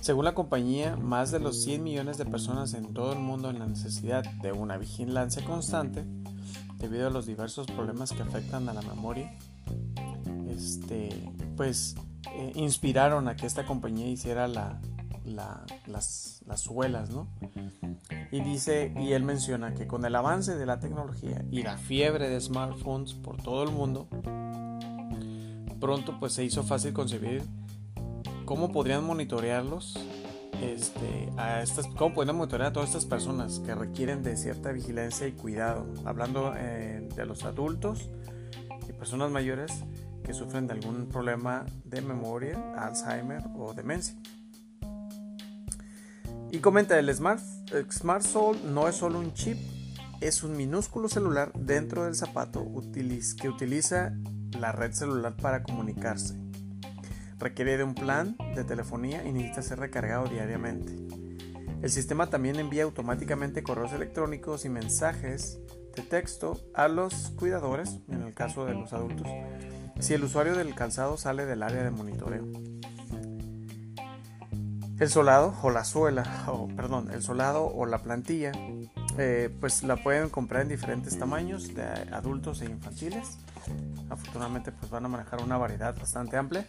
Según 0.00 0.24
la 0.24 0.34
compañía, 0.34 0.96
más 0.96 1.30
de 1.30 1.40
los 1.40 1.62
100 1.62 1.82
millones 1.82 2.18
de 2.18 2.24
personas 2.24 2.74
en 2.74 2.94
todo 2.94 3.12
el 3.12 3.18
mundo 3.18 3.50
en 3.50 3.58
la 3.58 3.66
necesidad 3.66 4.24
de 4.42 4.52
una 4.52 4.76
vigilancia 4.78 5.44
constante 5.44 6.04
debido 6.78 7.08
a 7.08 7.10
los 7.10 7.26
diversos 7.26 7.66
problemas 7.66 8.12
que 8.12 8.22
afectan 8.22 8.68
a 8.68 8.72
la 8.72 8.82
memoria, 8.82 9.36
este, 10.48 11.08
pues 11.56 11.96
eh, 12.32 12.52
inspiraron 12.54 13.26
a 13.28 13.36
que 13.36 13.46
esta 13.46 13.66
compañía 13.66 14.06
hiciera 14.06 14.46
la, 14.46 14.80
las, 15.24 16.40
las 16.46 16.60
suelas, 16.60 17.10
¿no? 17.10 17.28
Y 18.30 18.40
dice, 18.40 18.92
y 18.96 19.12
él 19.12 19.24
menciona 19.24 19.74
que 19.74 19.86
con 19.86 20.04
el 20.04 20.14
avance 20.14 20.56
de 20.56 20.66
la 20.66 20.80
tecnología 20.80 21.44
y 21.50 21.62
la 21.62 21.76
fiebre 21.76 22.28
de 22.28 22.40
smartphones 22.40 23.14
por 23.14 23.42
todo 23.42 23.62
el 23.62 23.70
mundo, 23.70 24.08
pronto 25.80 26.18
pues 26.18 26.32
se 26.32 26.44
hizo 26.44 26.62
fácil 26.62 26.92
concebir 26.92 27.42
cómo 28.44 28.72
podrían 28.72 29.04
monitorearlos, 29.04 29.98
este, 30.62 31.30
a 31.36 31.62
cómo 31.96 32.14
podrían 32.14 32.36
monitorear 32.36 32.70
a 32.70 32.72
todas 32.72 32.88
estas 32.88 33.04
personas 33.04 33.60
que 33.60 33.74
requieren 33.74 34.22
de 34.22 34.36
cierta 34.36 34.72
vigilancia 34.72 35.26
y 35.26 35.32
cuidado, 35.32 35.86
hablando 36.04 36.54
eh, 36.56 37.06
de 37.14 37.26
los 37.26 37.44
adultos 37.44 38.08
y 38.88 38.92
personas 38.92 39.30
mayores 39.30 39.72
que 40.24 40.34
sufren 40.34 40.66
de 40.66 40.74
algún 40.74 41.08
problema 41.08 41.66
de 41.84 42.00
memoria, 42.00 42.58
Alzheimer 42.76 43.42
o 43.56 43.74
demencia. 43.74 44.14
Y 46.50 46.58
comenta, 46.60 46.98
el 46.98 47.14
Smart, 47.14 47.42
Smart 47.90 48.22
Soul 48.22 48.56
no 48.72 48.88
es 48.88 48.96
solo 48.96 49.18
un 49.18 49.34
chip, 49.34 49.58
es 50.20 50.42
un 50.42 50.56
minúsculo 50.56 51.08
celular 51.08 51.52
dentro 51.54 52.04
del 52.04 52.14
zapato 52.14 52.66
que 53.40 53.48
utiliza 53.48 54.14
la 54.52 54.72
red 54.72 54.92
celular 54.92 55.36
para 55.36 55.62
comunicarse. 55.62 56.34
Requiere 57.38 57.76
de 57.76 57.84
un 57.84 57.94
plan 57.94 58.36
de 58.54 58.64
telefonía 58.64 59.24
y 59.24 59.32
necesita 59.32 59.62
ser 59.62 59.78
recargado 59.78 60.26
diariamente. 60.26 60.96
El 61.82 61.90
sistema 61.90 62.28
también 62.28 62.56
envía 62.56 62.82
automáticamente 62.82 63.62
correos 63.62 63.92
electrónicos 63.92 64.64
y 64.64 64.68
mensajes 64.68 65.60
de 65.94 66.02
texto 66.02 66.60
a 66.74 66.88
los 66.88 67.30
cuidadores, 67.36 68.00
en 68.08 68.22
el 68.22 68.34
caso 68.34 68.64
de 68.64 68.74
los 68.74 68.92
adultos, 68.92 69.28
si 70.00 70.14
el 70.14 70.24
usuario 70.24 70.56
del 70.56 70.74
calzado 70.74 71.16
sale 71.16 71.46
del 71.46 71.62
área 71.62 71.84
de 71.84 71.90
monitoreo. 71.90 72.46
El 74.98 75.08
solado 75.08 75.54
o 75.62 75.70
la 75.70 75.84
suela, 75.84 76.24
o 76.48 76.66
perdón, 76.66 77.10
el 77.12 77.22
solado 77.22 77.66
o 77.66 77.86
la 77.86 77.98
plantilla, 77.98 78.50
eh, 79.16 79.48
pues 79.60 79.84
la 79.84 79.96
pueden 79.96 80.28
comprar 80.28 80.62
en 80.62 80.68
diferentes 80.68 81.16
tamaños 81.16 81.74
de 81.74 81.84
adultos 81.84 82.62
e 82.62 82.66
infantiles. 82.66 83.38
Afortunadamente, 84.10 84.72
pues 84.72 84.90
van 84.90 85.04
a 85.04 85.08
manejar 85.08 85.42
una 85.42 85.56
variedad 85.56 85.96
bastante 85.96 86.36
amplia. 86.36 86.66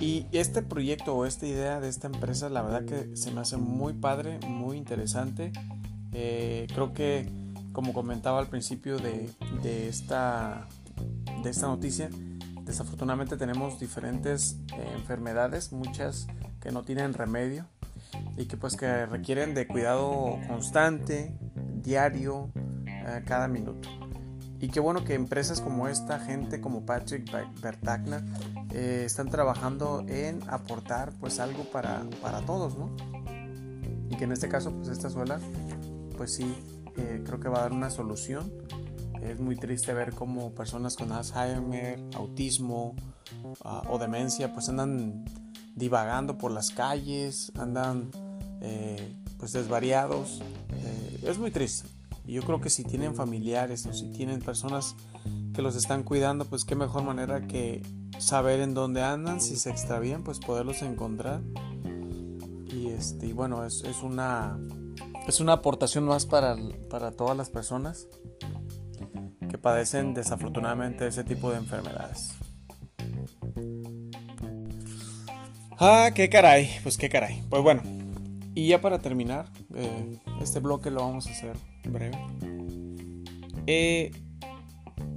Y 0.00 0.26
este 0.32 0.62
proyecto 0.62 1.14
o 1.14 1.24
esta 1.26 1.46
idea 1.46 1.80
de 1.80 1.88
esta 1.88 2.08
empresa, 2.08 2.48
la 2.48 2.62
verdad 2.62 2.84
que 2.84 3.16
se 3.16 3.30
me 3.30 3.40
hace 3.40 3.56
muy 3.56 3.92
padre, 3.92 4.38
muy 4.46 4.76
interesante. 4.76 5.52
Eh, 6.12 6.66
creo 6.72 6.92
que, 6.92 7.30
como 7.72 7.92
comentaba 7.92 8.38
al 8.38 8.48
principio 8.48 8.98
de, 8.98 9.30
esta, 9.88 10.66
de 11.42 11.50
esta 11.50 11.66
noticia, 11.66 12.10
desafortunadamente 12.62 13.36
tenemos 13.36 13.78
diferentes 13.78 14.58
eh, 14.76 14.92
enfermedades, 14.94 15.72
muchas 15.72 16.26
que 16.60 16.70
no 16.72 16.82
tienen 16.82 17.12
remedio 17.12 17.66
y 18.36 18.46
que 18.46 18.56
pues 18.56 18.76
que 18.76 19.06
requieren 19.06 19.54
de 19.54 19.66
cuidado 19.66 20.38
constante, 20.48 21.36
diario, 21.82 22.50
eh, 22.86 23.22
cada 23.26 23.48
minuto. 23.48 23.88
Y 24.64 24.68
qué 24.68 24.80
bueno 24.80 25.04
que 25.04 25.12
empresas 25.12 25.60
como 25.60 25.88
esta, 25.88 26.18
gente 26.18 26.62
como 26.62 26.86
Patrick 26.86 27.30
Bertagna, 27.60 28.24
eh, 28.72 29.02
están 29.04 29.28
trabajando 29.28 30.06
en 30.08 30.40
aportar 30.48 31.12
pues 31.20 31.38
algo 31.38 31.64
para, 31.64 32.02
para, 32.22 32.40
todos, 32.40 32.78
¿no? 32.78 32.96
Y 34.08 34.16
que 34.16 34.24
en 34.24 34.32
este 34.32 34.48
caso 34.48 34.72
pues 34.72 34.88
esta 34.88 35.10
suela 35.10 35.38
pues 36.16 36.32
sí, 36.32 36.54
eh, 36.96 37.22
creo 37.26 37.40
que 37.40 37.50
va 37.50 37.58
a 37.58 37.60
dar 37.60 37.72
una 37.72 37.90
solución. 37.90 38.50
Es 39.22 39.38
muy 39.38 39.54
triste 39.56 39.92
ver 39.92 40.14
cómo 40.14 40.54
personas 40.54 40.96
con 40.96 41.12
Alzheimer, 41.12 42.00
autismo 42.14 42.96
ah, 43.66 43.82
o 43.90 43.98
demencia 43.98 44.54
pues 44.54 44.70
andan 44.70 45.26
divagando 45.74 46.38
por 46.38 46.52
las 46.52 46.70
calles, 46.70 47.52
andan 47.58 48.10
eh, 48.62 49.14
pues 49.36 49.52
desvariados. 49.52 50.40
Eh, 50.72 51.20
es 51.24 51.36
muy 51.36 51.50
triste. 51.50 51.93
Y 52.26 52.34
yo 52.34 52.42
creo 52.42 52.60
que 52.60 52.70
si 52.70 52.84
tienen 52.84 53.14
familiares 53.14 53.86
o 53.86 53.92
si 53.92 54.10
tienen 54.10 54.40
personas 54.40 54.96
que 55.52 55.62
los 55.62 55.76
están 55.76 56.02
cuidando, 56.02 56.46
pues 56.46 56.64
qué 56.64 56.74
mejor 56.74 57.04
manera 57.04 57.46
que 57.46 57.82
saber 58.18 58.60
en 58.60 58.74
dónde 58.74 59.02
andan, 59.02 59.40
si 59.40 59.56
se 59.56 59.70
extravían, 59.70 60.24
pues 60.24 60.38
poderlos 60.38 60.82
encontrar. 60.82 61.42
Y 62.72 62.88
este, 62.88 63.32
bueno, 63.32 63.64
es, 63.64 63.84
es, 63.84 64.02
una 64.02 64.58
es 65.28 65.40
una 65.40 65.52
aportación 65.54 66.04
más 66.04 66.26
para, 66.26 66.56
para 66.90 67.12
todas 67.12 67.36
las 67.36 67.50
personas 67.50 68.08
que 69.48 69.58
padecen 69.58 70.14
desafortunadamente 70.14 71.06
ese 71.06 71.24
tipo 71.24 71.50
de 71.50 71.58
enfermedades. 71.58 72.34
Ah, 75.78 76.10
qué 76.14 76.28
caray, 76.28 76.70
pues 76.82 76.96
qué 76.96 77.08
caray. 77.08 77.42
Pues 77.50 77.62
bueno, 77.62 77.82
y 78.54 78.68
ya 78.68 78.80
para 78.80 78.98
terminar, 78.98 79.50
eh, 79.74 80.18
este 80.40 80.60
bloque 80.60 80.90
lo 80.90 81.00
vamos 81.00 81.26
a 81.26 81.30
hacer 81.30 81.56
breve. 81.84 82.18
Eh, 83.66 84.12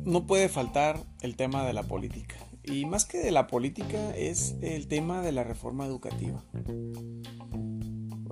no 0.05 0.25
puede 0.25 0.49
faltar 0.49 0.99
el 1.21 1.35
tema 1.35 1.65
de 1.65 1.73
la 1.73 1.83
política. 1.83 2.35
Y 2.63 2.85
más 2.85 3.05
que 3.05 3.19
de 3.19 3.31
la 3.31 3.47
política 3.47 4.15
es 4.15 4.55
el 4.61 4.87
tema 4.87 5.21
de 5.21 5.31
la 5.31 5.43
reforma 5.43 5.85
educativa. 5.85 6.43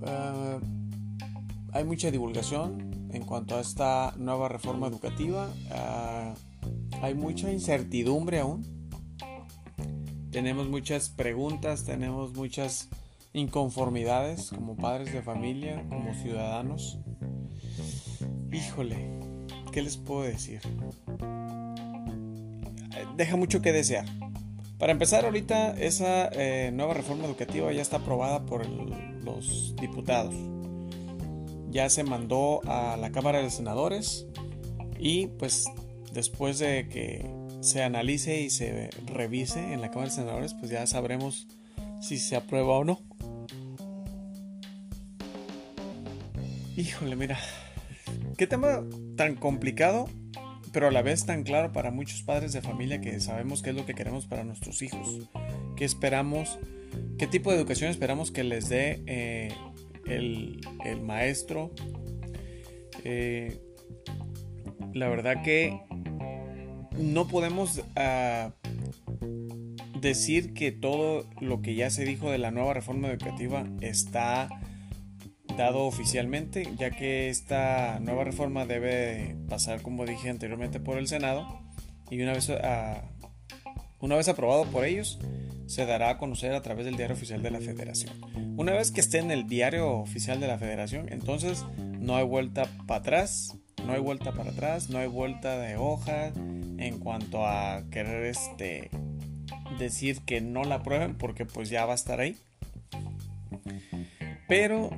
Ah, 0.06 0.60
hay 1.72 1.84
mucha 1.84 2.12
divulgación 2.12 3.10
en 3.12 3.24
cuanto 3.24 3.56
a 3.56 3.62
esta 3.62 4.14
nueva 4.18 4.50
reforma 4.50 4.88
educativa. 4.88 5.50
Ah, 5.72 6.34
hay 7.02 7.14
mucha 7.14 7.52
incertidumbre 7.52 8.40
aún 8.40 8.76
tenemos 10.36 10.68
muchas 10.68 11.08
preguntas, 11.08 11.86
tenemos 11.86 12.34
muchas 12.34 12.90
inconformidades 13.36 14.50
como 14.50 14.78
padres 14.78 15.14
de 15.14 15.22
familia, 15.22 15.86
como 15.90 16.14
ciudadanos. 16.14 17.00
Híjole, 18.52 19.20
¿qué 19.72 19.82
les 19.82 19.98
puedo 19.98 20.24
decir? 20.24 20.62
Deja 23.18 23.36
mucho 23.36 23.62
que 23.62 23.74
desear. 23.74 24.06
Para 24.80 24.94
empezar, 24.94 25.26
ahorita 25.26 25.72
esa 25.72 26.30
eh, 26.32 26.72
nueva 26.74 26.94
reforma 26.94 27.26
educativa 27.26 27.72
ya 27.72 27.82
está 27.82 27.98
aprobada 27.98 28.46
por 28.46 28.66
los 28.68 29.76
diputados. 29.76 30.34
Ya 31.70 31.90
se 31.90 32.04
mandó 32.04 32.62
a 32.66 32.96
la 32.96 33.12
Cámara 33.12 33.42
de 33.42 33.50
Senadores 33.50 34.28
y 34.98 35.28
pues 35.28 35.66
después 36.14 36.60
de 36.60 36.88
que 36.88 37.30
se 37.60 37.84
analice 37.84 38.42
y 38.42 38.50
se 38.50 38.90
revise 39.06 39.74
en 39.74 39.82
la 39.82 39.90
Cámara 39.90 40.10
de 40.10 40.16
Senadores, 40.16 40.54
pues 40.54 40.72
ya 40.72 40.88
sabremos 40.88 41.48
si 42.02 42.18
se 42.18 42.38
aprueba 42.38 42.78
o 42.78 42.86
no. 42.86 43.00
Híjole, 46.78 47.16
mira, 47.16 47.40
qué 48.38 48.48
tema 48.48 48.84
tan 49.16 49.36
complicado, 49.36 50.10
pero 50.74 50.90
a 50.90 50.92
la 50.92 51.02
vez 51.02 51.26
tan 51.26 51.44
claro 51.44 51.72
para 51.72 51.90
muchos 51.90 52.22
padres 52.24 52.52
de 52.52 52.62
familia 52.62 53.00
que 53.00 53.18
sabemos 53.22 53.62
qué 53.62 53.70
es 53.70 53.76
lo 53.78 53.86
que 53.86 53.94
queremos 53.94 54.28
para 54.28 54.44
nuestros 54.44 54.82
hijos, 54.82 55.30
qué 55.78 55.86
esperamos, 55.86 56.60
qué 57.18 57.28
tipo 57.28 57.50
de 57.50 57.58
educación 57.58 57.92
esperamos 57.92 58.32
que 58.32 58.44
les 58.44 58.68
dé 58.68 59.02
eh, 59.06 59.54
el, 60.06 60.60
maestro. 61.02 61.72
Eh, 63.06 63.58
la 64.94 65.08
verdad 65.08 65.44
que 65.44 65.80
no 66.98 67.30
podemos 67.30 67.84
ah, 67.96 68.54
decir 70.02 70.54
que 70.54 70.74
todo 70.74 71.26
lo 71.40 71.62
que 71.62 71.76
ya 71.76 71.90
se 71.90 72.04
dijo 72.04 72.30
de 72.32 72.38
la 72.38 72.52
nueva 72.52 72.74
reforma 72.74 73.08
educativa 73.08 73.66
está 73.80 74.50
dado 75.56 75.86
oficialmente, 75.86 76.68
ya 76.78 76.92
que 76.92 77.30
esta 77.30 78.00
nueva 78.00 78.24
reforma 78.24 78.66
debe 78.66 79.36
pasar, 79.50 79.82
como 79.82 80.06
dije 80.06 80.30
anteriormente, 80.30 80.80
por 80.80 80.98
el 80.98 81.08
Senado 81.08 81.62
y 82.10 82.22
una 82.22 82.34
vez, 82.34 82.52
una 84.00 84.16
vez 84.16 84.28
aprobado 84.28 84.66
por 84.66 84.86
ellos, 84.86 85.20
se 85.68 85.86
dará 85.86 86.12
a 86.12 86.18
conocer 86.18 86.54
a 86.54 86.62
través 86.62 86.86
del 86.86 86.98
diario 86.98 87.16
oficial 87.16 87.42
de 87.42 87.52
la 87.52 87.60
federación. 87.60 88.14
Una 88.58 88.74
vez 88.74 88.92
que 88.92 89.02
esté 89.02 89.20
en 89.20 89.32
el 89.32 89.48
diario 89.48 89.92
oficial 89.92 90.40
de 90.40 90.48
la 90.48 90.58
federación, 90.58 91.12
entonces 91.12 91.66
no 91.78 92.16
hay 92.16 92.24
vuelta 92.24 92.70
para 92.86 93.00
atrás, 93.00 93.58
no 93.86 93.94
hay 93.94 94.00
vuelta 94.00 94.32
para 94.34 94.52
atrás, 94.52 94.90
no 94.90 95.00
hay 95.00 95.08
vuelta 95.08 95.58
de 95.58 95.78
hoja 95.78 96.28
en 96.36 97.00
cuanto 97.00 97.46
a 97.46 97.84
querer 97.92 98.26
este 98.26 98.90
decir 99.80 100.22
que 100.22 100.42
no 100.42 100.64
la 100.64 100.76
aprueben 100.76 101.16
porque 101.18 101.46
pues 101.46 101.70
ya 101.70 101.86
va 101.86 101.94
a 101.94 101.96
estar 101.96 102.20
ahí. 102.20 102.38
Pero 104.48 104.92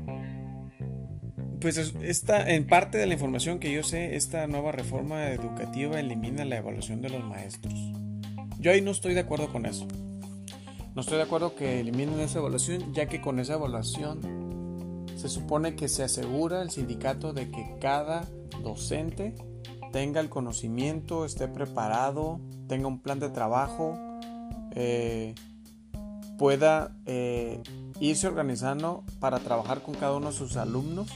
pues 1.60 1.78
esta, 1.78 2.50
en 2.50 2.68
parte 2.68 2.98
de 2.98 3.08
la 3.08 3.14
información 3.14 3.60
que 3.60 3.72
yo 3.72 3.84
sé, 3.84 4.16
esta 4.16 4.46
nueva 4.48 4.72
reforma 4.72 5.30
educativa 5.30 6.00
elimina 6.00 6.46
la 6.46 6.58
evaluación 6.58 7.02
de 7.02 7.10
los 7.10 7.24
maestros. 7.24 7.74
Yo 8.60 8.72
ahí 8.72 8.82
no 8.82 8.92
estoy 8.92 9.14
de 9.14 9.22
acuerdo 9.22 9.52
con 9.52 9.66
eso. 9.66 9.88
No 10.94 11.02
estoy 11.02 11.18
de 11.18 11.24
acuerdo 11.24 11.56
que 11.56 11.80
eliminen 11.80 12.20
esa 12.20 12.40
evaluación, 12.40 12.94
ya 12.94 13.08
que 13.08 13.22
con 13.22 13.40
esa 13.40 13.54
evaluación 13.54 15.06
se 15.16 15.30
supone 15.30 15.76
que 15.76 15.88
se 15.88 16.04
asegura 16.04 16.62
el 16.62 16.70
sindicato 16.70 17.34
de 17.34 17.50
que 17.50 17.76
cada 17.80 18.26
docente 18.64 19.36
tenga 19.92 20.22
el 20.22 20.30
conocimiento, 20.30 21.26
esté 21.26 21.48
preparado, 21.48 22.40
tenga 22.68 22.88
un 22.88 23.00
plan 23.00 23.20
de 23.20 23.30
trabajo, 23.30 23.98
eh, 24.72 25.34
pueda 26.38 26.96
eh, 27.06 27.62
irse 28.00 28.28
organizando 28.28 29.04
para 29.20 29.40
trabajar 29.40 29.82
con 29.82 29.96
cada 29.96 30.16
uno 30.16 30.28
de 30.28 30.34
sus 30.34 30.56
alumnos 30.58 31.08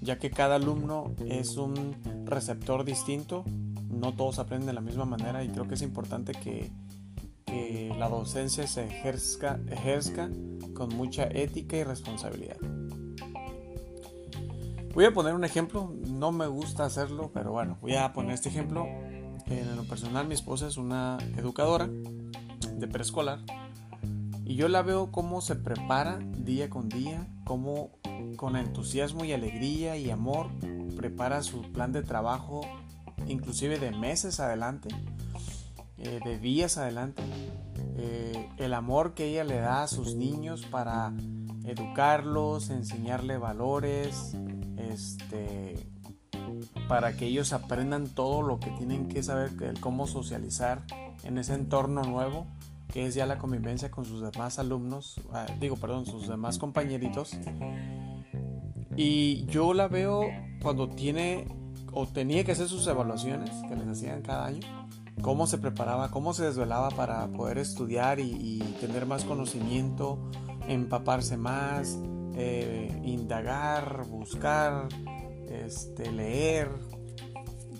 ya 0.00 0.18
que 0.18 0.30
cada 0.30 0.56
alumno 0.56 1.14
es 1.28 1.56
un 1.56 1.96
receptor 2.24 2.84
distinto, 2.84 3.44
no 3.88 4.14
todos 4.14 4.38
aprenden 4.38 4.66
de 4.66 4.72
la 4.72 4.80
misma 4.80 5.04
manera 5.04 5.42
y 5.44 5.48
creo 5.48 5.66
que 5.66 5.74
es 5.74 5.82
importante 5.82 6.32
que, 6.32 6.72
la 7.98 8.10
docencia 8.10 8.66
se 8.66 8.84
ejerzca, 8.84 9.58
ejerzca 9.70 10.28
con 10.74 10.94
mucha 10.94 11.22
ética 11.24 11.78
y 11.78 11.84
responsabilidad. 11.84 12.58
Voy 14.92 15.06
a 15.06 15.14
poner 15.14 15.32
un 15.32 15.42
ejemplo, 15.42 15.94
no 16.06 16.32
me 16.32 16.48
gusta 16.48 16.84
hacerlo, 16.84 17.30
pero 17.32 17.52
bueno, 17.52 17.78
voy 17.80 17.94
a 17.94 18.12
poner 18.12 18.32
este 18.32 18.50
ejemplo. 18.50 18.84
En 19.46 19.74
lo 19.74 19.84
personal, 19.84 20.26
mi 20.26 20.34
esposa 20.34 20.66
es 20.66 20.76
una 20.76 21.16
educadora 21.38 21.88
de 21.88 22.86
preescolar 22.88 23.38
y 24.46 24.54
yo 24.54 24.68
la 24.68 24.82
veo 24.82 25.10
cómo 25.10 25.40
se 25.40 25.56
prepara 25.56 26.20
día 26.20 26.70
con 26.70 26.88
día, 26.88 27.26
cómo 27.44 27.90
con 28.36 28.56
entusiasmo 28.56 29.24
y 29.24 29.32
alegría 29.32 29.96
y 29.96 30.10
amor 30.10 30.48
prepara 30.96 31.42
su 31.42 31.62
plan 31.72 31.92
de 31.92 32.02
trabajo, 32.02 32.62
inclusive 33.26 33.78
de 33.78 33.92
meses 33.92 34.40
adelante, 34.40 34.88
eh, 35.98 36.20
de 36.24 36.38
días 36.38 36.78
adelante. 36.78 37.22
Eh, 37.98 38.48
el 38.58 38.74
amor 38.74 39.14
que 39.14 39.26
ella 39.26 39.44
le 39.44 39.56
da 39.56 39.84
a 39.84 39.88
sus 39.88 40.14
niños 40.14 40.66
para 40.66 41.12
educarlos, 41.64 42.70
enseñarle 42.70 43.38
valores, 43.38 44.36
este, 44.76 45.88
para 46.88 47.16
que 47.16 47.26
ellos 47.26 47.52
aprendan 47.52 48.08
todo 48.08 48.42
lo 48.42 48.60
que 48.60 48.70
tienen 48.72 49.08
que 49.08 49.22
saber, 49.22 49.52
cómo 49.80 50.06
socializar 50.06 50.82
en 51.24 51.38
ese 51.38 51.54
entorno 51.54 52.02
nuevo 52.02 52.46
que 52.92 53.06
es 53.06 53.14
ya 53.14 53.26
la 53.26 53.38
convivencia 53.38 53.90
con 53.90 54.04
sus 54.04 54.20
demás 54.22 54.58
alumnos, 54.58 55.20
ah, 55.32 55.46
digo, 55.60 55.76
perdón, 55.76 56.06
sus 56.06 56.28
demás 56.28 56.58
compañeritos. 56.58 57.36
Y 58.96 59.44
yo 59.46 59.74
la 59.74 59.88
veo 59.88 60.22
cuando 60.62 60.88
tiene 60.88 61.46
o 61.92 62.06
tenía 62.06 62.44
que 62.44 62.52
hacer 62.52 62.68
sus 62.68 62.86
evaluaciones 62.86 63.50
que 63.68 63.76
les 63.76 63.88
hacían 63.88 64.22
cada 64.22 64.46
año, 64.46 64.60
cómo 65.22 65.46
se 65.46 65.58
preparaba, 65.58 66.10
cómo 66.10 66.34
se 66.34 66.44
desvelaba 66.44 66.90
para 66.90 67.26
poder 67.28 67.58
estudiar 67.58 68.20
y, 68.20 68.58
tener 68.80 69.06
más 69.06 69.24
conocimiento, 69.24 70.30
empaparse 70.68 71.36
más, 71.36 71.98
eh, 72.36 72.90
indagar, 73.04 74.06
buscar, 74.08 74.88
este, 75.48 76.12
leer. 76.12 76.70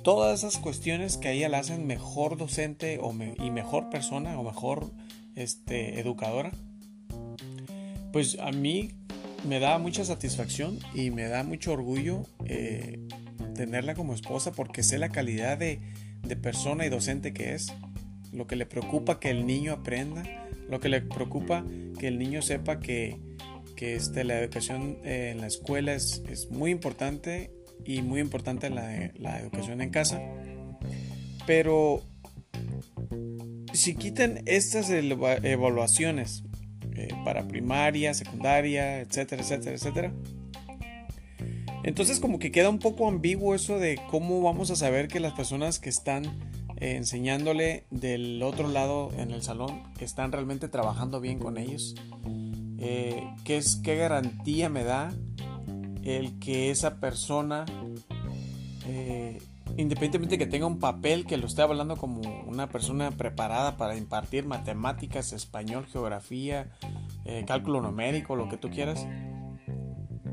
Todas 0.02 0.38
esas 0.44 0.58
cuestiones 0.58 1.18
que 1.18 1.28
a 1.28 1.32
ella 1.32 1.48
la 1.48 1.58
hacen 1.58 1.86
mejor 1.86 2.36
docente 2.36 2.98
o 3.02 3.12
y 3.12 3.50
mejor 3.50 3.90
persona 3.90 4.38
o 4.38 4.44
mejor 4.44 4.92
este, 5.34 6.00
educadora. 6.00 6.52
Pues 8.12 8.38
a 8.38 8.50
mí 8.50 8.92
me 9.46 9.60
da 9.60 9.78
mucha 9.78 10.04
satisfacción 10.04 10.78
y 10.94 11.10
me 11.10 11.28
da 11.28 11.42
mucho 11.42 11.72
orgullo 11.72 12.24
eh, 12.44 12.98
tenerla 13.54 13.94
como 13.94 14.14
esposa 14.14 14.52
porque 14.52 14.82
sé 14.82 14.98
la 14.98 15.08
calidad 15.08 15.58
de, 15.58 15.80
persona 16.42 16.84
y 16.84 16.88
docente 16.88 17.32
que 17.32 17.54
es, 17.54 17.72
lo 18.32 18.46
que 18.46 18.56
le 18.56 18.66
preocupa 18.66 19.20
que 19.20 19.30
el 19.30 19.46
niño 19.46 19.72
aprenda, 19.72 20.24
lo 20.68 20.80
que 20.80 20.88
le 20.88 21.00
preocupa 21.00 21.64
que 21.98 22.08
el 22.08 22.18
niño 22.18 22.42
sepa 22.42 22.80
que, 22.80 23.20
que 23.76 23.94
este, 23.94 24.24
la 24.24 24.40
educación 24.40 24.98
en 25.04 25.40
la 25.40 25.46
escuela 25.46 25.94
es, 25.94 26.48
muy 26.50 26.72
importante 26.72 27.52
y 27.84 28.02
muy 28.02 28.20
importante 28.20 28.68
la, 28.70 29.12
la 29.14 29.38
educación 29.38 29.80
en 29.80 29.90
casa. 29.90 30.20
Pero 31.46 32.02
si 33.72 33.94
quitan 33.94 34.42
estas 34.46 34.90
evaluaciones 34.90 36.42
eh, 36.96 37.08
para 37.24 37.46
primaria, 37.46 38.14
secundaria, 38.14 39.00
etcétera, 39.00 39.42
etcétera, 39.42 39.76
etcétera. 39.76 40.12
Entonces 41.82 42.18
como 42.18 42.38
que 42.38 42.50
queda 42.50 42.68
un 42.68 42.78
poco 42.78 43.06
ambiguo 43.08 43.54
eso 43.54 43.78
de 43.78 44.00
cómo 44.10 44.42
vamos 44.42 44.70
a 44.70 44.76
saber 44.76 45.06
que 45.06 45.20
las 45.20 45.34
personas 45.34 45.78
que 45.78 45.88
están 45.88 46.24
eh, 46.78 46.96
enseñándole 46.96 47.84
del 47.90 48.42
otro 48.42 48.68
lado 48.68 49.10
en 49.16 49.30
el 49.30 49.42
salón 49.42 49.82
están 50.00 50.32
realmente 50.32 50.68
trabajando 50.68 51.20
bien 51.20 51.38
con 51.38 51.58
ellos. 51.58 51.94
Eh, 52.78 53.22
¿qué, 53.44 53.56
es, 53.56 53.76
¿Qué 53.76 53.96
garantía 53.96 54.68
me 54.68 54.84
da 54.84 55.12
el 56.02 56.38
que 56.38 56.70
esa 56.70 56.98
persona 56.98 57.66
independientemente 59.76 60.36
de 60.36 60.44
que 60.44 60.50
tenga 60.50 60.66
un 60.66 60.78
papel 60.78 61.26
que 61.26 61.36
lo 61.36 61.46
esté 61.46 61.62
hablando 61.62 61.96
como 61.96 62.20
una 62.46 62.68
persona 62.68 63.10
preparada 63.10 63.76
para 63.76 63.96
impartir 63.96 64.46
matemáticas, 64.46 65.32
español, 65.32 65.86
geografía, 65.86 66.70
eh, 67.24 67.44
cálculo 67.46 67.80
numérico, 67.82 68.36
lo 68.36 68.48
que 68.48 68.56
tú 68.56 68.70
quieras, 68.70 69.06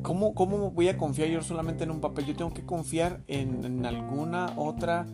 ¿cómo, 0.02 0.34
¿cómo, 0.34 0.72
voy 0.72 0.88
a 0.88 0.98
confiar 0.98 1.30
yo 1.30 1.42
solamente 1.42 1.84
en 1.84 1.92
un 1.92 2.00
papel? 2.00 2.26
Yo 2.26 2.36
tengo 2.36 2.54
que 2.54 2.66
confiar 2.66 3.22
en, 3.28 3.86
alguna 3.86 4.54
otra 4.56 5.08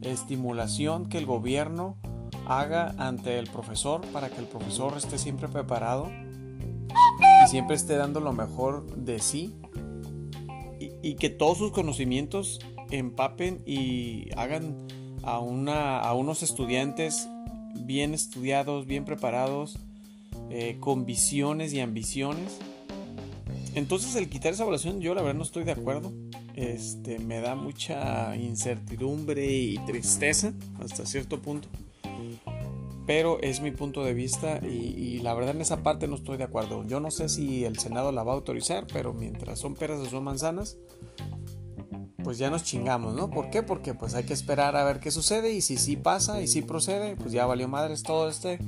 estimulación 0.00 1.06
que 1.06 1.18
el 1.18 1.26
gobierno 1.26 1.96
haga 2.46 2.94
ante 2.98 3.38
el 3.38 3.48
profesor 3.48 4.00
para 4.12 4.28
que 4.30 4.40
el 4.40 4.46
profesor 4.46 4.96
esté 4.96 5.18
siempre 5.18 5.48
preparado 5.48 6.10
y 7.44 7.48
siempre 7.48 7.76
esté 7.76 7.96
dando 7.96 8.20
lo 8.20 8.32
mejor 8.32 8.86
de 8.96 9.18
sí 9.18 9.56
y 10.78 11.14
que 11.14 11.30
todos 11.30 11.58
sus 11.58 11.70
conocimientos 11.70 12.60
empapen 12.98 13.62
y 13.66 14.28
hagan 14.36 14.86
a, 15.22 15.38
una, 15.38 16.00
a 16.00 16.14
unos 16.14 16.42
estudiantes 16.42 17.28
bien 17.74 18.14
estudiados, 18.14 18.86
bien 18.86 19.04
preparados, 19.04 19.78
eh, 20.50 20.76
con 20.80 21.04
visiones 21.06 21.72
y 21.72 21.80
ambiciones. 21.80 22.58
Entonces 23.74 24.14
el 24.14 24.28
quitar 24.28 24.52
esa 24.52 24.62
evaluación 24.62 25.00
yo 25.00 25.14
la 25.14 25.22
verdad 25.22 25.38
no 25.38 25.42
estoy 25.42 25.64
de 25.64 25.72
acuerdo. 25.72 26.12
Este, 26.54 27.18
me 27.18 27.40
da 27.40 27.56
mucha 27.56 28.36
incertidumbre 28.36 29.52
y 29.52 29.78
tristeza 29.78 30.52
hasta 30.80 31.04
cierto 31.06 31.42
punto. 31.42 31.68
Pero 33.06 33.38
es 33.42 33.60
mi 33.60 33.70
punto 33.70 34.02
de 34.02 34.14
vista 34.14 34.60
y, 34.62 34.66
y, 34.66 35.18
la 35.18 35.34
verdad 35.34 35.54
en 35.54 35.60
esa 35.60 35.82
parte 35.82 36.08
no 36.08 36.14
estoy 36.14 36.38
de 36.38 36.44
acuerdo. 36.44 36.86
Yo 36.86 37.00
no 37.00 37.10
sé 37.10 37.28
si 37.28 37.64
el 37.64 37.78
Senado 37.78 38.12
la 38.12 38.22
va 38.22 38.32
a 38.32 38.36
autorizar, 38.36 38.86
pero 38.90 39.12
mientras 39.12 39.58
son 39.58 39.74
peras 39.74 40.00
o 40.00 40.06
son 40.06 40.24
manzanas, 40.24 40.78
pues 42.24 42.38
ya 42.38 42.50
nos 42.50 42.64
chingamos, 42.64 43.14
¿no? 43.14 43.30
¿Por 43.30 43.50
qué? 43.50 43.62
Porque 43.62 43.94
pues 43.94 44.14
hay 44.14 44.24
que 44.24 44.32
esperar 44.32 44.74
a 44.76 44.84
ver 44.84 44.98
qué 44.98 45.10
sucede 45.10 45.52
y 45.52 45.60
si 45.60 45.76
sí 45.76 45.96
pasa 45.96 46.42
y 46.42 46.48
si 46.48 46.62
procede, 46.62 47.14
pues 47.14 47.32
ya 47.32 47.46
valió 47.46 47.68
madres 47.68 48.02
todo 48.02 48.28
este 48.28 48.58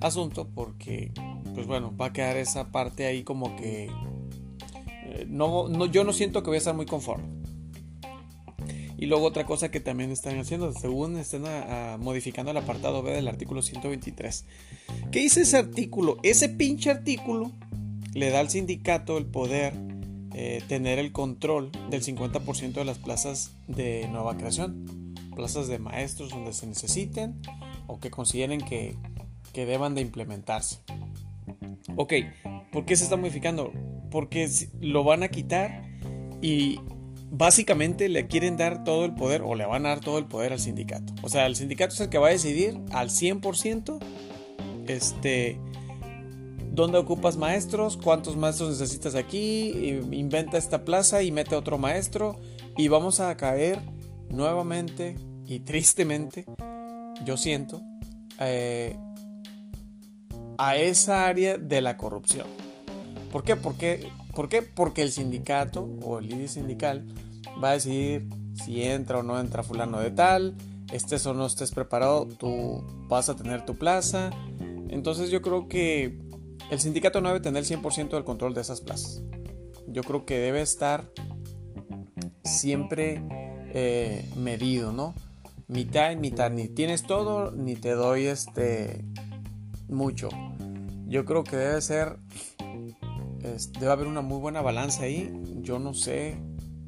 asunto 0.00 0.46
porque 0.54 1.10
pues 1.54 1.66
bueno, 1.66 1.92
va 1.96 2.06
a 2.06 2.12
quedar 2.12 2.36
esa 2.36 2.70
parte 2.70 3.06
ahí 3.06 3.24
como 3.24 3.56
que 3.56 3.90
eh, 5.06 5.26
no, 5.28 5.68
no, 5.68 5.86
yo 5.86 6.04
no 6.04 6.12
siento 6.12 6.42
que 6.42 6.50
voy 6.50 6.56
a 6.56 6.58
estar 6.58 6.74
muy 6.74 6.86
conforme. 6.86 7.26
Y 8.96 9.06
luego 9.06 9.26
otra 9.26 9.46
cosa 9.46 9.70
que 9.70 9.78
también 9.78 10.10
están 10.10 10.38
haciendo, 10.40 10.72
según 10.72 11.16
están 11.18 12.00
modificando 12.00 12.50
el 12.50 12.56
apartado 12.56 13.00
B 13.00 13.12
del 13.12 13.28
artículo 13.28 13.62
123. 13.62 14.44
¿Qué 15.12 15.20
dice 15.20 15.42
ese 15.42 15.56
artículo? 15.56 16.18
Ese 16.24 16.48
pinche 16.48 16.90
artículo 16.90 17.52
le 18.12 18.30
da 18.30 18.40
al 18.40 18.50
sindicato 18.50 19.16
el 19.16 19.26
poder 19.26 19.72
eh, 20.34 20.62
tener 20.68 20.98
el 20.98 21.12
control 21.12 21.70
del 21.90 22.02
50% 22.02 22.72
de 22.72 22.84
las 22.84 22.98
plazas 22.98 23.52
de 23.66 24.08
nueva 24.08 24.36
creación, 24.36 25.14
plazas 25.34 25.68
de 25.68 25.78
maestros 25.78 26.30
donde 26.30 26.52
se 26.52 26.66
necesiten 26.66 27.40
o 27.86 28.00
que 28.00 28.10
consideren 28.10 28.60
que, 28.60 28.96
que 29.52 29.66
deban 29.66 29.94
de 29.94 30.02
implementarse. 30.02 30.80
Ok, 31.96 32.14
¿por 32.72 32.84
qué 32.84 32.96
se 32.96 33.04
está 33.04 33.16
modificando? 33.16 33.72
Porque 34.10 34.48
lo 34.80 35.04
van 35.04 35.22
a 35.22 35.28
quitar 35.28 35.82
y 36.42 36.78
básicamente 37.30 38.08
le 38.08 38.26
quieren 38.26 38.56
dar 38.56 38.84
todo 38.84 39.04
el 39.04 39.14
poder 39.14 39.42
o 39.42 39.54
le 39.54 39.66
van 39.66 39.86
a 39.86 39.90
dar 39.90 40.00
todo 40.00 40.18
el 40.18 40.26
poder 40.26 40.52
al 40.52 40.60
sindicato. 40.60 41.12
O 41.22 41.28
sea, 41.28 41.46
el 41.46 41.56
sindicato 41.56 41.94
es 41.94 42.00
el 42.00 42.08
que 42.08 42.18
va 42.18 42.28
a 42.28 42.30
decidir 42.30 42.78
al 42.92 43.10
100% 43.10 43.98
este, 44.88 45.58
dónde 46.78 46.96
ocupas 46.98 47.36
maestros, 47.36 47.96
cuántos 47.96 48.36
maestros 48.36 48.70
necesitas 48.70 49.16
aquí, 49.16 49.98
inventa 50.12 50.56
esta 50.56 50.84
plaza 50.84 51.24
y 51.24 51.32
mete 51.32 51.56
otro 51.56 51.76
maestro 51.76 52.36
y 52.76 52.86
vamos 52.86 53.18
a 53.18 53.36
caer 53.36 53.80
nuevamente 54.30 55.16
y 55.44 55.58
tristemente, 55.60 56.46
yo 57.24 57.36
siento, 57.36 57.82
eh, 58.38 58.96
a 60.56 60.76
esa 60.76 61.26
área 61.26 61.58
de 61.58 61.80
la 61.80 61.96
corrupción. 61.96 62.46
¿Por 63.32 63.42
qué? 63.42 63.56
Porque, 63.56 64.08
¿Por 64.32 64.48
qué? 64.48 64.62
Porque 64.62 65.02
el 65.02 65.10
sindicato 65.10 65.82
o 66.02 66.20
el 66.20 66.28
líder 66.28 66.48
sindical 66.48 67.08
va 67.62 67.70
a 67.70 67.72
decidir 67.72 68.28
si 68.54 68.84
entra 68.84 69.18
o 69.18 69.22
no 69.24 69.40
entra 69.40 69.64
fulano 69.64 69.98
de 69.98 70.12
tal, 70.12 70.54
estés 70.92 71.26
o 71.26 71.34
no 71.34 71.46
estés 71.46 71.72
preparado, 71.72 72.28
tú 72.28 72.84
vas 73.08 73.28
a 73.28 73.34
tener 73.34 73.66
tu 73.66 73.76
plaza. 73.76 74.30
Entonces 74.90 75.30
yo 75.30 75.42
creo 75.42 75.66
que 75.66 76.27
el 76.70 76.80
sindicato 76.80 77.20
no 77.20 77.28
debe 77.28 77.40
tener 77.40 77.62
el 77.62 77.68
100% 77.68 78.10
del 78.10 78.24
control 78.24 78.54
de 78.54 78.60
esas 78.60 78.80
plazas. 78.80 79.22
Yo 79.86 80.02
creo 80.02 80.26
que 80.26 80.38
debe 80.38 80.60
estar 80.60 81.10
siempre 82.44 83.22
eh, 83.74 84.28
medido, 84.36 84.92
¿no? 84.92 85.14
Mitad 85.66 86.10
y 86.10 86.16
mitad, 86.16 86.50
ni 86.50 86.68
tienes 86.68 87.02
todo, 87.04 87.50
ni 87.50 87.74
te 87.74 87.92
doy 87.92 88.26
este 88.26 89.04
mucho. 89.88 90.28
Yo 91.06 91.24
creo 91.24 91.44
que 91.44 91.56
debe 91.56 91.80
ser, 91.80 92.18
debe 93.78 93.92
haber 93.92 94.06
una 94.06 94.20
muy 94.20 94.38
buena 94.38 94.60
balanza 94.60 95.04
ahí. 95.04 95.32
Yo 95.62 95.78
no 95.78 95.94
sé 95.94 96.38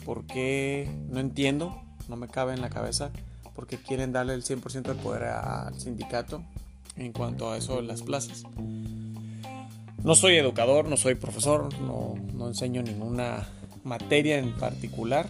por 0.04 0.26
qué, 0.26 0.90
no 1.08 1.20
entiendo, 1.20 1.82
no 2.08 2.16
me 2.16 2.28
cabe 2.28 2.52
en 2.52 2.60
la 2.60 2.70
cabeza, 2.70 3.12
por 3.54 3.66
qué 3.66 3.78
quieren 3.78 4.12
darle 4.12 4.34
el 4.34 4.42
100% 4.42 4.82
del 4.82 4.96
poder 4.96 5.24
al 5.24 5.78
sindicato 5.78 6.42
en 6.96 7.12
cuanto 7.12 7.50
a 7.50 7.56
eso 7.56 7.76
de 7.76 7.82
las 7.82 8.02
plazas. 8.02 8.44
No 10.02 10.14
soy 10.14 10.36
educador, 10.36 10.88
no 10.88 10.96
soy 10.96 11.14
profesor, 11.14 11.68
no, 11.80 12.14
no 12.32 12.48
enseño 12.48 12.82
ninguna 12.82 13.46
materia 13.84 14.38
en 14.38 14.52
particular, 14.56 15.28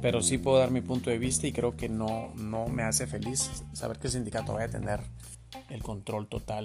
pero 0.00 0.22
sí 0.22 0.38
puedo 0.38 0.58
dar 0.58 0.70
mi 0.70 0.80
punto 0.80 1.10
de 1.10 1.18
vista 1.18 1.46
y 1.46 1.52
creo 1.52 1.76
que 1.76 1.90
no, 1.90 2.32
no 2.34 2.66
me 2.68 2.82
hace 2.82 3.06
feliz 3.06 3.62
saber 3.74 3.98
que 3.98 4.06
el 4.06 4.14
sindicato 4.14 4.54
vaya 4.54 4.66
a 4.66 4.70
tener 4.70 5.00
el 5.68 5.82
control 5.82 6.28
total 6.28 6.64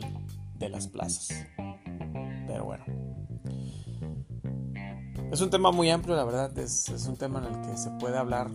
de 0.55 0.69
las 0.69 0.87
plazas. 0.87 1.45
Pero 2.47 2.63
bueno. 2.63 2.85
Es 5.29 5.41
un 5.41 5.49
tema 5.49 5.71
muy 5.71 5.89
amplio, 5.89 6.15
la 6.15 6.23
verdad. 6.23 6.57
Es, 6.57 6.87
es, 6.87 7.05
un 7.05 7.17
tema 7.17 7.39
en 7.39 7.53
el 7.53 7.69
que 7.69 7.77
se 7.77 7.89
puede 7.99 8.17
hablar 8.17 8.49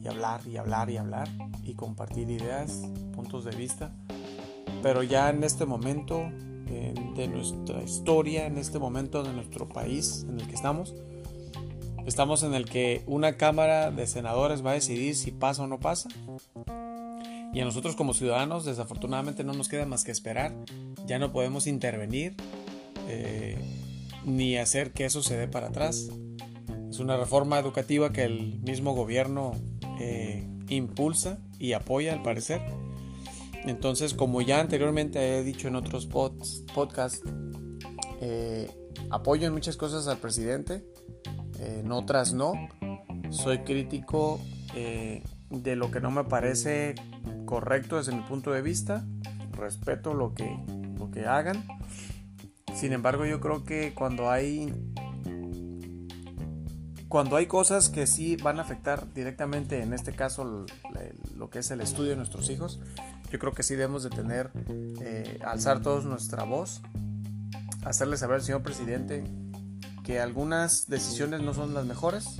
y 0.00 0.06
hablar 0.06 0.40
y 0.46 0.56
hablar 0.56 0.88
y 0.88 0.96
hablar 0.98 1.28
y 1.64 1.74
compartir 1.74 2.30
ideas, 2.30 2.80
puntos 3.12 3.44
de 3.44 3.56
vista. 3.56 3.92
Pero 4.84 5.02
ya 5.02 5.30
en 5.30 5.42
este 5.42 5.66
momento 5.66 6.30
de 7.16 7.28
nuestra 7.28 7.82
historia, 7.82 8.46
en 8.46 8.58
este 8.58 8.78
momento 8.78 9.22
de 9.22 9.32
nuestro 9.32 9.68
país 9.68 10.26
en 10.28 10.40
el 10.40 10.46
que 10.46 10.54
estamos, 10.54 10.94
estamos 12.06 12.42
en 12.42 12.54
el 12.54 12.64
que 12.64 13.02
una 13.06 13.36
Cámara 13.36 13.90
de 13.90 14.06
Senadores 14.06 14.64
va 14.64 14.70
a 14.72 14.74
decidir 14.74 15.14
si 15.14 15.30
pasa 15.30 15.62
o 15.62 15.66
no 15.66 15.78
pasa. 15.80 16.08
Y 17.54 17.60
a 17.60 17.64
nosotros 17.64 17.96
como 17.96 18.14
ciudadanos 18.14 18.64
desafortunadamente 18.64 19.44
no 19.44 19.52
nos 19.52 19.68
queda 19.68 19.84
más 19.84 20.04
que 20.04 20.10
esperar. 20.10 20.54
Ya 21.06 21.18
no 21.18 21.32
podemos 21.32 21.66
intervenir. 21.66 22.34
Eh, 23.08 23.58
ni 24.24 24.56
hacer 24.56 24.92
que 24.92 25.04
eso 25.04 25.22
se 25.22 25.36
dé 25.36 25.48
para 25.48 25.68
atrás. 25.68 26.08
Es 26.88 26.98
una 26.98 27.16
reforma 27.16 27.58
educativa 27.58 28.12
que 28.12 28.24
el 28.24 28.60
mismo 28.60 28.94
gobierno 28.94 29.52
eh, 30.00 30.46
impulsa 30.68 31.38
y 31.58 31.72
apoya 31.72 32.12
al 32.12 32.22
parecer. 32.22 32.62
Entonces, 33.64 34.14
como 34.14 34.40
ya 34.42 34.60
anteriormente 34.60 35.38
he 35.38 35.44
dicho 35.44 35.68
en 35.68 35.76
otros 35.76 36.06
podcasts, 36.06 37.22
eh, 38.20 38.70
apoyo 39.10 39.46
en 39.46 39.52
muchas 39.52 39.76
cosas 39.76 40.08
al 40.08 40.18
presidente, 40.18 40.84
en 41.58 41.92
otras 41.92 42.32
no. 42.32 42.54
Soy 43.30 43.58
crítico 43.58 44.40
eh, 44.74 45.22
de 45.50 45.76
lo 45.76 45.90
que 45.90 46.00
no 46.00 46.10
me 46.10 46.24
parece 46.24 46.94
correcto 47.46 47.96
desde 47.96 48.12
mi 48.12 48.22
punto 48.22 48.52
de 48.52 48.62
vista. 48.62 49.06
Respeto 49.52 50.14
lo 50.14 50.34
que, 50.34 50.58
lo 50.98 51.10
que 51.10 51.26
hagan 51.26 51.64
sin 52.74 52.92
embargo, 52.92 53.26
yo 53.26 53.40
creo 53.40 53.64
que 53.64 53.92
cuando 53.94 54.30
hay 54.30 54.72
cuando 57.08 57.36
hay 57.36 57.44
cosas 57.46 57.90
que 57.90 58.06
sí 58.06 58.36
van 58.36 58.58
a 58.58 58.62
afectar 58.62 59.12
directamente, 59.12 59.82
en 59.82 59.92
este 59.92 60.12
caso 60.12 60.66
lo, 61.36 61.50
que 61.50 61.58
es 61.58 61.70
el 61.70 61.82
estudio 61.82 62.10
de 62.10 62.16
nuestros 62.16 62.48
hijos, 62.48 62.80
yo 63.32 63.38
creo 63.38 63.54
que 63.54 63.62
sí 63.62 63.74
debemos 63.74 64.02
de 64.02 64.10
tener, 64.10 64.50
eh, 65.00 65.38
alzar 65.42 65.80
todos 65.80 66.04
nuestra 66.04 66.44
voz, 66.44 66.82
hacerle 67.82 68.18
saber 68.18 68.36
al 68.36 68.42
señor 68.42 68.62
presidente 68.62 69.24
que 70.04 70.20
algunas 70.20 70.86
decisiones 70.86 71.40
no 71.40 71.54
son 71.54 71.72
las 71.72 71.86
mejores 71.86 72.36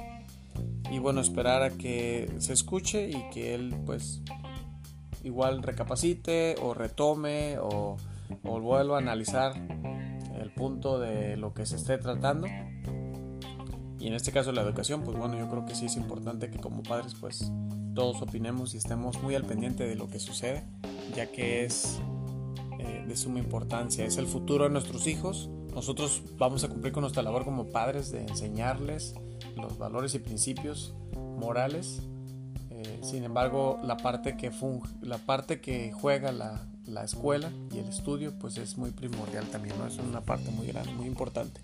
y 0.91 0.99
bueno, 0.99 1.23
esperar 1.23 1.63
a 1.63 1.71
que 1.71 2.31
se 2.39 2.53
escuche 2.53 3.09
y 3.09 3.31
que 3.31 3.55
él 3.55 3.75
pues 3.87 4.21
igual 5.25 5.63
recapacite 5.63 6.57
o 6.61 6.75
retome 6.75 7.57
o, 7.59 7.97
o 8.45 8.61
vuelva 8.61 8.97
a 8.97 9.01
analizar 9.01 9.55
el 10.39 10.53
punto 10.53 11.01
de 11.01 11.39
lo 11.39 11.55
que 11.55 11.65
se 11.65 11.77
esté 11.77 11.97
tratando. 11.97 12.49
Y 13.99 14.09
en 14.09 14.15
este 14.15 14.31
caso 14.31 14.53
la 14.53 14.61
educación, 14.61 15.05
pues 15.05 15.17
bueno, 15.17 15.39
yo 15.39 15.49
creo 15.49 15.65
que 15.65 15.75
sí 15.75 15.87
es 15.87 15.97
importante 15.97 16.51
que 16.51 16.59
como 16.59 16.83
padres 16.83 17.15
pues 17.15 17.51
todos 17.95 18.23
opinemos 18.23 18.75
y 18.75 18.79
estemos 18.79 19.23
muy 19.23 19.35
al 19.35 19.45
pendiente 19.45 19.87
de 19.87 19.97
lo 19.97 20.09
que 20.09 20.19
sucede, 20.19 20.63
ya 21.15 21.31
que 21.31 21.65
es 21.65 22.01
eh, 22.79 23.05
de 23.07 23.17
suma 23.17 23.39
importancia, 23.39 24.05
es 24.05 24.17
el 24.17 24.27
futuro 24.27 24.65
de 24.65 24.71
nuestros 24.71 25.07
hijos. 25.07 25.51
Nosotros 25.75 26.23
vamos 26.37 26.65
a 26.65 26.69
cumplir 26.69 26.93
con 26.93 27.03
nuestra 27.03 27.23
labor 27.23 27.45
como 27.45 27.67
padres 27.67 28.11
de 28.11 28.23
enseñarles 28.23 29.15
los 29.57 29.79
valores 29.79 30.15
y 30.15 30.19
principios 30.19 30.95
morales. 31.39 32.03
Eh, 32.71 33.01
sin 33.03 33.25
embargo, 33.25 33.79
la 33.83 33.97
parte 33.97 34.37
que, 34.37 34.51
la 35.01 35.19
parte 35.19 35.61
que 35.61 35.93
juega 35.93 36.33
la, 36.33 36.67
la 36.87 37.05
escuela 37.05 37.51
y 37.73 37.79
el 37.79 37.89
estudio 37.89 38.33
pues 38.39 38.57
es 38.59 38.77
muy 38.77 38.91
primordial 38.91 39.47
también, 39.47 39.77
¿no? 39.79 39.87
Es 39.87 39.99
una 39.99 40.21
parte 40.21 40.51
muy 40.51 40.67
grande, 40.67 40.93
muy 40.93 41.07
importante. 41.07 41.61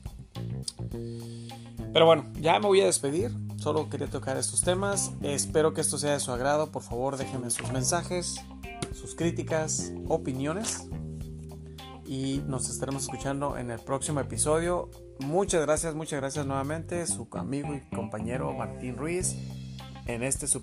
Pero 1.93 2.07
bueno, 2.07 2.27
ya 2.41 2.59
me 2.59 2.67
voy 2.67 2.81
a 2.81 2.87
despedir. 2.87 3.33
Solo 3.57 3.89
quería 3.89 4.09
tocar 4.09 4.37
estos 4.37 4.61
temas. 4.61 5.13
Espero 5.23 5.75
que 5.75 5.81
esto 5.81 5.99
sea 5.99 6.13
de 6.13 6.21
su 6.21 6.33
agrado. 6.33 6.71
Por 6.71 6.83
favor, 6.83 7.17
déjenme 7.17 7.51
sus 7.51 7.71
mensajes, 7.73 8.41
sus 8.95 9.15
críticas, 9.15 9.93
opiniones. 10.07 10.89
Y 12.07 12.43
nos 12.47 12.71
estaremos 12.71 13.03
escuchando 13.03 13.59
en 13.59 13.71
el 13.71 13.81
próximo 13.81 14.21
episodio. 14.21 14.91
Muchas 15.21 15.61
gracias, 15.63 15.95
muchas 15.95 16.21
gracias 16.21 16.47
nuevamente. 16.47 17.07
Su 17.07 17.29
amigo 17.33 17.75
y 17.75 17.81
compañero 17.95 18.53
Martín 18.53 18.97
Ruiz 18.97 19.37
en 20.09 20.23
este 20.23 20.47
su, 20.47 20.61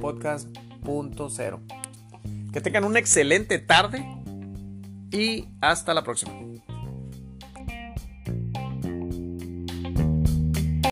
podcast 0.00 0.48
punto 0.82 1.28
cero. 1.30 1.60
Que 2.52 2.60
tengan 2.60 2.84
una 2.84 2.98
excelente 2.98 3.58
tarde 3.58 4.04
y 5.10 5.46
hasta 5.60 5.94
la 5.94 6.02
próxima. 6.02 6.32